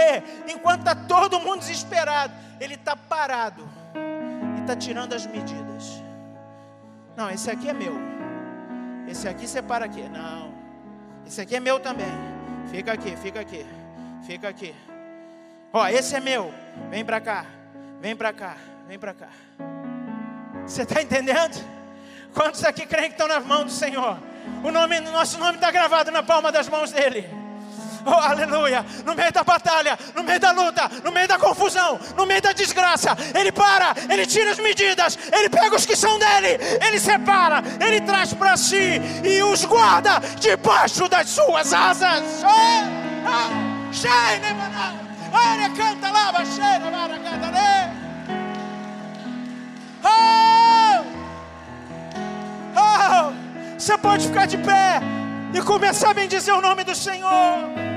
Enquanto 0.48 0.80
está 0.80 0.94
todo 0.94 1.38
mundo 1.38 1.60
desesperado, 1.60 2.32
Ele 2.58 2.74
está 2.74 2.96
parado 2.96 3.68
e 4.56 4.60
está 4.62 4.74
tirando 4.74 5.12
as 5.12 5.26
medidas. 5.26 6.05
Não, 7.16 7.30
esse 7.30 7.50
aqui 7.50 7.68
é 7.68 7.72
meu. 7.72 7.94
Esse 9.08 9.26
aqui 9.28 9.48
separa 9.48 9.84
aqui. 9.86 10.02
Não. 10.02 10.52
Esse 11.26 11.40
aqui 11.40 11.56
é 11.56 11.60
meu 11.60 11.80
também. 11.80 12.06
Fica 12.70 12.92
aqui, 12.92 13.16
fica 13.16 13.40
aqui. 13.40 13.66
Fica 14.26 14.48
aqui. 14.48 14.74
Ó, 15.72 15.86
esse 15.88 16.14
é 16.14 16.20
meu. 16.20 16.52
Vem 16.90 17.04
para 17.04 17.20
cá. 17.20 17.46
Vem 18.00 18.14
para 18.14 18.32
cá. 18.32 18.56
Vem 18.86 18.98
para 18.98 19.14
cá. 19.14 19.28
Você 20.66 20.82
está 20.82 21.00
entendendo? 21.00 21.56
Quantos 22.34 22.62
aqui 22.64 22.84
creem 22.84 23.08
que 23.08 23.14
estão 23.14 23.28
nas 23.28 23.44
mãos 23.44 23.64
do 23.64 23.70
Senhor? 23.70 24.18
O 24.62 24.70
nome, 24.70 25.00
nosso 25.00 25.38
nome 25.38 25.54
está 25.54 25.70
gravado 25.70 26.10
na 26.10 26.22
palma 26.22 26.52
das 26.52 26.68
mãos 26.68 26.92
dele. 26.92 27.45
Oh, 28.06 28.12
aleluia! 28.12 28.86
No 29.04 29.16
meio 29.16 29.32
da 29.32 29.42
batalha, 29.42 29.98
no 30.14 30.22
meio 30.22 30.38
da 30.38 30.52
luta, 30.52 30.88
no 31.02 31.10
meio 31.10 31.26
da 31.26 31.36
confusão, 31.38 31.98
no 32.16 32.24
meio 32.24 32.40
da 32.40 32.52
desgraça, 32.52 33.16
ele 33.34 33.50
para, 33.50 33.94
ele 34.08 34.24
tira 34.24 34.52
as 34.52 34.60
medidas, 34.60 35.18
ele 35.32 35.48
pega 35.48 35.74
os 35.74 35.84
que 35.84 35.96
são 35.96 36.16
dele, 36.16 36.56
ele 36.86 37.00
separa, 37.00 37.60
ele 37.84 38.00
traz 38.02 38.32
para 38.32 38.56
si 38.56 39.00
e 39.24 39.42
os 39.42 39.64
guarda 39.64 40.20
debaixo 40.38 41.08
das 41.08 41.28
suas 41.28 41.72
asas. 41.72 42.22
Oh, 42.44 42.84
oh, 43.28 43.86
Área 45.36 45.70
canta 45.70 46.08
lá, 46.08 46.32
baixeira, 46.32 46.90
vara 46.90 47.18
canta 47.18 47.46
Oh! 50.04 51.04
Oh! 52.76 53.32
Você 53.76 53.98
pode 53.98 54.28
ficar 54.28 54.46
de 54.46 54.58
pé 54.58 55.00
e 55.52 55.60
começar 55.62 56.10
a 56.10 56.14
bendizer 56.14 56.54
o 56.54 56.60
nome 56.60 56.84
do 56.84 56.94
Senhor. 56.94 57.95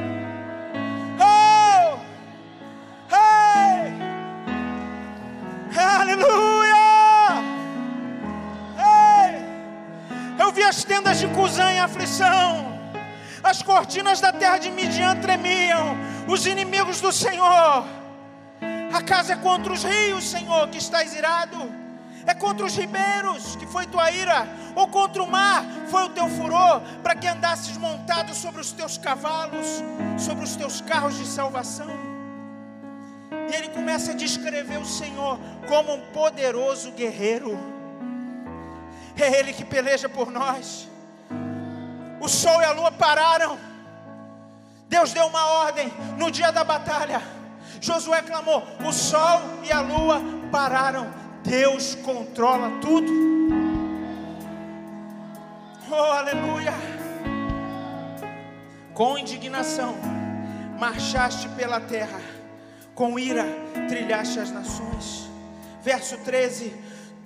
Tendas 11.00 11.20
de 11.20 11.28
Cusã 11.28 11.72
em 11.72 11.80
aflição. 11.80 12.78
As 13.42 13.62
cortinas 13.62 14.20
da 14.20 14.34
terra 14.34 14.58
de 14.58 14.70
Midian 14.70 15.16
tremiam 15.16 15.96
os 16.28 16.46
inimigos 16.46 17.00
do 17.00 17.12
Senhor. 17.12 17.86
A 18.94 19.02
casa 19.02 19.34
é 19.34 19.36
contra 19.38 19.72
os 19.72 19.84
rios, 19.84 20.30
Senhor, 20.30 20.68
que 20.68 20.78
estás 20.78 21.16
irado. 21.16 21.72
É 22.26 22.34
contra 22.34 22.66
os 22.66 22.76
ribeiros, 22.76 23.56
que 23.56 23.66
foi 23.66 23.86
tua 23.86 24.12
ira, 24.12 24.46
ou 24.76 24.90
contra 24.90 25.24
o 25.24 25.32
mar, 25.32 25.64
foi 25.90 26.04
o 26.04 26.10
teu 26.10 26.28
furor, 26.28 26.82
para 27.02 27.16
que 27.16 27.28
andasses 27.28 27.78
montado 27.78 28.36
sobre 28.36 28.60
os 28.60 28.74
teus 28.74 28.98
cavalos, 28.98 29.82
sobre 30.18 30.44
os 30.44 30.56
teus 30.58 30.82
carros 30.82 31.18
de 31.18 31.26
salvação. 31.26 31.88
E 33.50 33.56
ele 33.56 33.70
começa 33.70 34.12
a 34.12 34.16
descrever 34.16 34.78
o 34.78 34.86
Senhor 34.86 35.40
como 35.66 35.94
um 35.94 36.02
poderoso 36.12 36.92
guerreiro. 36.92 37.58
É 39.22 39.40
Ele 39.40 39.54
que 39.54 39.66
peleja 39.66 40.08
por 40.08 40.32
nós. 40.32 40.88
O 42.30 42.32
sol 42.32 42.62
e 42.62 42.65
a 42.65 42.72
lua 42.74 42.92
pararam 42.92 43.58
Deus 44.88 45.13
deu 45.13 45.26
uma 45.26 45.46
ordem 45.65 45.92
no 46.15 46.30
dia 46.30 46.52
da 46.52 46.63
batalha. 46.63 47.24
Josué 47.82 48.22
clamou: 48.22 48.63
o 48.88 48.94
sol 48.94 49.42
e 49.63 49.72
a 49.72 49.82
lua 49.82 50.22
pararam. 50.52 51.12
Deus 51.44 51.96
controla 51.96 52.80
tudo. 52.82 53.12
Oh, 55.89 55.96
aleluia. 55.96 56.74
Com 58.94 59.18
indignação, 59.18 59.96
marchaste 60.78 61.50
pela 61.50 61.80
terra, 61.80 62.22
com 62.94 63.18
ira, 63.18 63.46
trilhaste 63.88 64.39
as 64.39 64.52
nações. 64.52 65.28
Verso 65.82 66.15
13: 66.18 66.76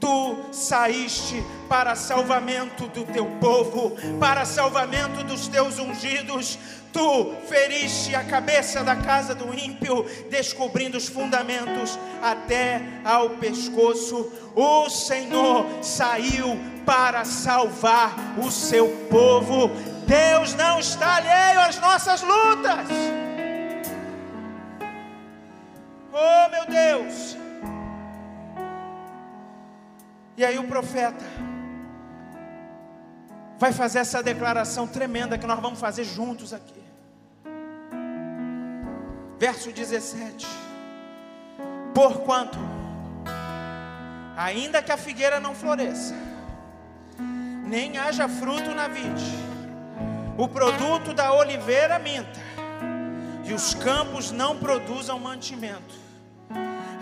Tu 0.03 0.35
saíste 0.51 1.41
para 1.69 1.95
salvamento 1.95 2.87
do 2.87 3.05
teu 3.05 3.25
povo, 3.39 3.95
para 4.19 4.43
salvamento 4.43 5.23
dos 5.23 5.47
teus 5.47 5.79
ungidos. 5.79 6.59
Tu 6.91 7.33
feriste 7.47 8.13
a 8.13 8.21
cabeça 8.21 8.83
da 8.83 8.97
casa 8.97 9.33
do 9.33 9.57
ímpio, 9.57 10.05
descobrindo 10.29 10.97
os 10.97 11.07
fundamentos 11.07 11.97
até 12.21 12.81
ao 13.05 13.29
pescoço. 13.29 14.29
O 14.53 14.89
Senhor 14.89 15.65
saiu 15.81 16.59
para 16.85 17.23
salvar 17.23 18.13
o 18.37 18.51
seu 18.51 18.89
povo. 19.09 19.71
Deus 20.05 20.53
não 20.53 20.79
está 20.79 21.15
alheio 21.15 21.61
às 21.61 21.79
nossas 21.79 22.21
lutas. 22.21 23.22
Aí 30.53 30.59
o 30.59 30.67
profeta 30.67 31.25
vai 33.57 33.71
fazer 33.71 33.99
essa 33.99 34.21
declaração 34.21 34.87
tremenda 34.87 35.37
que 35.37 35.47
nós 35.47 35.59
vamos 35.59 35.79
fazer 35.79 36.03
juntos 36.03 36.53
aqui. 36.53 36.81
Verso 39.39 39.71
17: 39.71 40.47
Porquanto, 41.93 42.59
ainda 44.37 44.81
que 44.81 44.91
a 44.91 44.97
figueira 44.97 45.39
não 45.39 45.55
floresça, 45.55 46.15
nem 47.65 47.97
haja 47.97 48.29
fruto 48.29 48.73
na 48.75 48.87
vide, 48.87 49.33
o 50.37 50.47
produto 50.47 51.13
da 51.13 51.33
oliveira 51.33 51.97
minta, 51.99 52.39
e 53.43 53.53
os 53.53 53.73
campos 53.73 54.31
não 54.31 54.57
produzam 54.57 55.19
mantimento, 55.19 55.95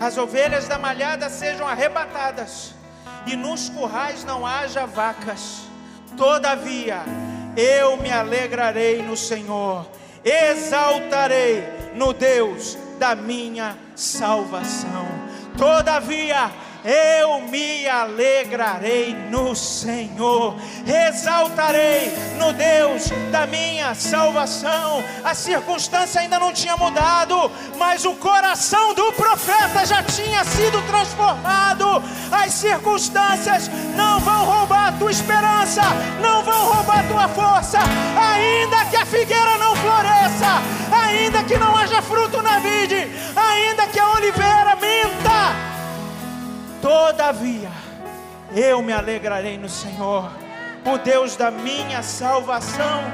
as 0.00 0.16
ovelhas 0.16 0.66
da 0.66 0.78
malhada 0.78 1.28
sejam 1.28 1.66
arrebatadas, 1.66 2.74
e 3.26 3.36
nos 3.36 3.68
currais 3.68 4.24
não 4.24 4.46
haja 4.46 4.86
vacas, 4.86 5.62
todavia 6.16 7.02
eu 7.56 7.96
me 7.96 8.10
alegrarei 8.10 9.02
no 9.02 9.16
Senhor, 9.16 9.86
exaltarei 10.24 11.64
no 11.94 12.12
Deus 12.12 12.78
da 12.98 13.14
minha 13.14 13.76
salvação. 13.94 15.06
Todavia, 15.56 16.50
eu 16.84 17.40
me 17.42 17.88
alegrarei 17.88 19.14
no 19.30 19.54
Senhor, 19.54 20.56
exaltarei 20.86 22.12
no 22.38 22.52
Deus 22.52 23.10
da 23.30 23.46
minha 23.46 23.94
salvação. 23.94 25.02
A 25.24 25.34
circunstância 25.34 26.20
ainda 26.20 26.38
não 26.38 26.52
tinha 26.52 26.76
mudado, 26.76 27.50
mas 27.78 28.04
o 28.04 28.14
coração 28.14 28.94
do 28.94 29.12
profeta 29.12 29.86
já 29.86 30.02
tinha 30.02 30.44
sido 30.44 30.82
transformado. 30.88 32.02
As 32.30 32.52
circunstâncias 32.52 33.70
não 33.96 34.18
vão 34.20 34.44
roubar 34.44 34.88
a 34.88 34.92
tua 34.92 35.10
esperança, 35.10 35.82
não 36.20 36.42
vão 36.42 36.72
roubar 36.72 37.00
a 37.00 37.08
tua 37.08 37.28
força, 37.28 37.78
ainda 38.18 38.84
que 38.86 38.96
a 38.96 39.06
figueira 39.06 39.56
não 39.58 39.76
floresça, 39.76 40.62
ainda 40.90 41.44
que 41.44 41.56
não 41.56 41.76
haja 41.76 42.02
fruto 42.02 42.42
na 42.42 42.58
vide, 42.58 43.08
ainda 43.36 43.86
que 43.86 44.00
a 44.00 44.10
oliveira 44.10 44.76
minta 44.76 45.71
Todavia, 46.82 47.70
eu 48.56 48.82
me 48.82 48.92
alegrarei 48.92 49.56
no 49.56 49.68
Senhor, 49.68 50.28
o 50.84 50.98
Deus 50.98 51.36
da 51.36 51.48
minha 51.48 52.02
salvação. 52.02 53.04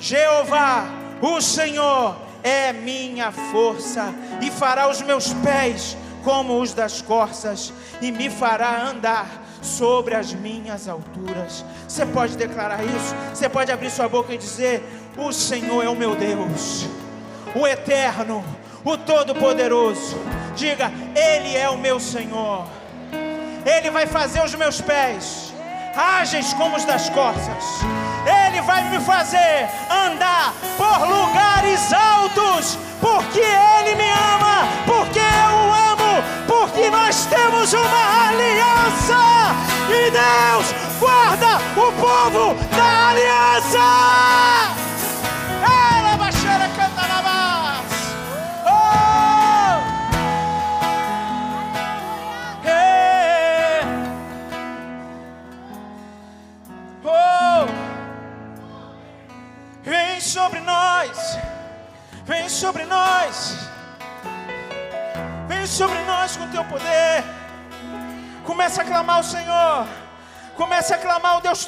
Jeová, 0.00 0.86
o 1.20 1.38
Senhor 1.42 2.16
é 2.42 2.72
minha 2.72 3.30
força 3.30 4.14
e 4.40 4.50
fará 4.50 4.88
os 4.88 5.02
meus 5.02 5.34
pés 5.34 5.98
como 6.24 6.58
os 6.60 6.72
das 6.72 7.02
corças 7.02 7.74
e 8.00 8.10
me 8.10 8.30
fará 8.30 8.82
andar 8.82 9.28
sobre 9.60 10.14
as 10.14 10.32
minhas 10.32 10.88
alturas. 10.88 11.62
Você 11.86 12.06
pode 12.06 12.38
declarar 12.38 12.82
isso? 12.82 13.14
Você 13.34 13.50
pode 13.50 13.70
abrir 13.70 13.90
sua 13.90 14.08
boca 14.08 14.32
e 14.32 14.38
dizer: 14.38 14.82
O 15.14 15.30
Senhor 15.30 15.84
é 15.84 15.88
o 15.90 15.94
meu 15.94 16.16
Deus, 16.16 16.86
o 17.54 17.66
eterno, 17.66 18.42
o 18.86 18.96
todo-poderoso. 18.96 20.16
Diga: 20.54 20.90
Ele 21.14 21.56
é 21.56 21.68
o 21.68 21.76
meu 21.76 21.98
Senhor. 22.00 22.66
Ele 23.64 23.90
vai 23.90 24.06
fazer 24.06 24.42
os 24.44 24.54
meus 24.54 24.80
pés 24.80 25.52
ágeis 25.96 26.52
como 26.54 26.76
os 26.76 26.84
das 26.84 27.08
corças. 27.10 27.64
Ele 28.46 28.60
vai 28.62 28.88
me 28.90 29.00
fazer 29.00 29.68
andar 29.90 30.52
por 30.76 31.08
lugares 31.08 31.92
altos, 31.92 32.78
porque 33.00 33.40
Ele 33.40 33.94
me 33.94 34.10
ama, 34.10 34.68
porque 34.84 35.18
eu 35.18 35.56
o 35.56 35.74
amo, 35.92 36.22
porque 36.46 36.90
nós 36.90 37.26
temos 37.26 37.72
uma 37.72 38.28
aliança 38.28 39.16
e 39.88 40.10
Deus 40.10 40.74
guarda 41.00 41.58
o 41.76 41.92
povo 41.92 42.54
da 42.76 43.08
aliança. 43.10 44.75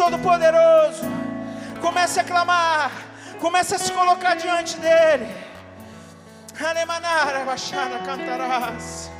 Todo-Poderoso. 0.09 1.05
Comece 1.83 2.21
a 2.21 2.25
clamar. 2.25 2.91
Comece 3.39 3.75
a 3.75 3.79
se 3.79 3.93
colocar 3.93 4.37
diante 4.37 4.79
dEle. 4.79 5.29
Alemanara, 6.59 7.45
baixada, 7.45 7.99
cantarás. 7.99 9.11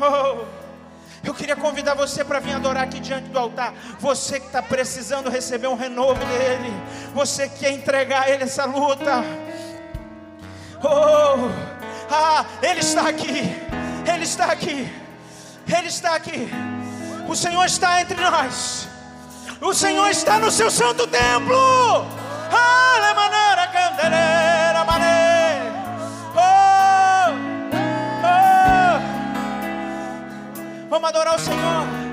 Oh. 0.00 0.44
Eu 1.24 1.34
queria 1.34 1.56
convidar 1.56 1.94
você 1.94 2.22
para 2.22 2.38
vir 2.38 2.54
adorar 2.54 2.84
aqui 2.84 3.00
diante 3.00 3.28
do 3.28 3.38
altar. 3.38 3.74
Você 3.98 4.38
que 4.38 4.46
está 4.46 4.62
precisando 4.62 5.28
receber 5.28 5.66
um 5.66 5.74
renovo 5.74 6.24
dele. 6.24 6.72
Você 7.12 7.48
que 7.48 7.60
quer 7.60 7.72
entregar 7.72 8.22
a 8.22 8.30
ele 8.30 8.44
essa 8.44 8.66
luta. 8.66 9.24
Oh, 10.80 11.50
ah, 12.08 12.44
ele 12.62 12.80
está 12.80 13.08
aqui. 13.08 13.40
Ele 14.06 14.22
está 14.22 14.44
aqui. 14.46 14.92
Ele 15.66 15.88
está 15.88 16.14
aqui. 16.14 16.48
O 17.26 17.34
Senhor 17.34 17.64
está 17.64 18.00
entre 18.00 18.20
nós. 18.20 18.93
O 19.64 19.72
Senhor 19.72 20.10
está 20.10 20.38
no 20.38 20.50
seu 20.50 20.70
santo 20.70 21.06
templo. 21.06 21.56
maneira 23.16 23.66
candeleira, 23.72 24.84
maneira. 24.84 25.72
Oh, 26.36 27.30
oh. 28.22 29.00
Vamos 30.90 31.08
adorar 31.08 31.36
o 31.36 31.38
Senhor. 31.38 32.03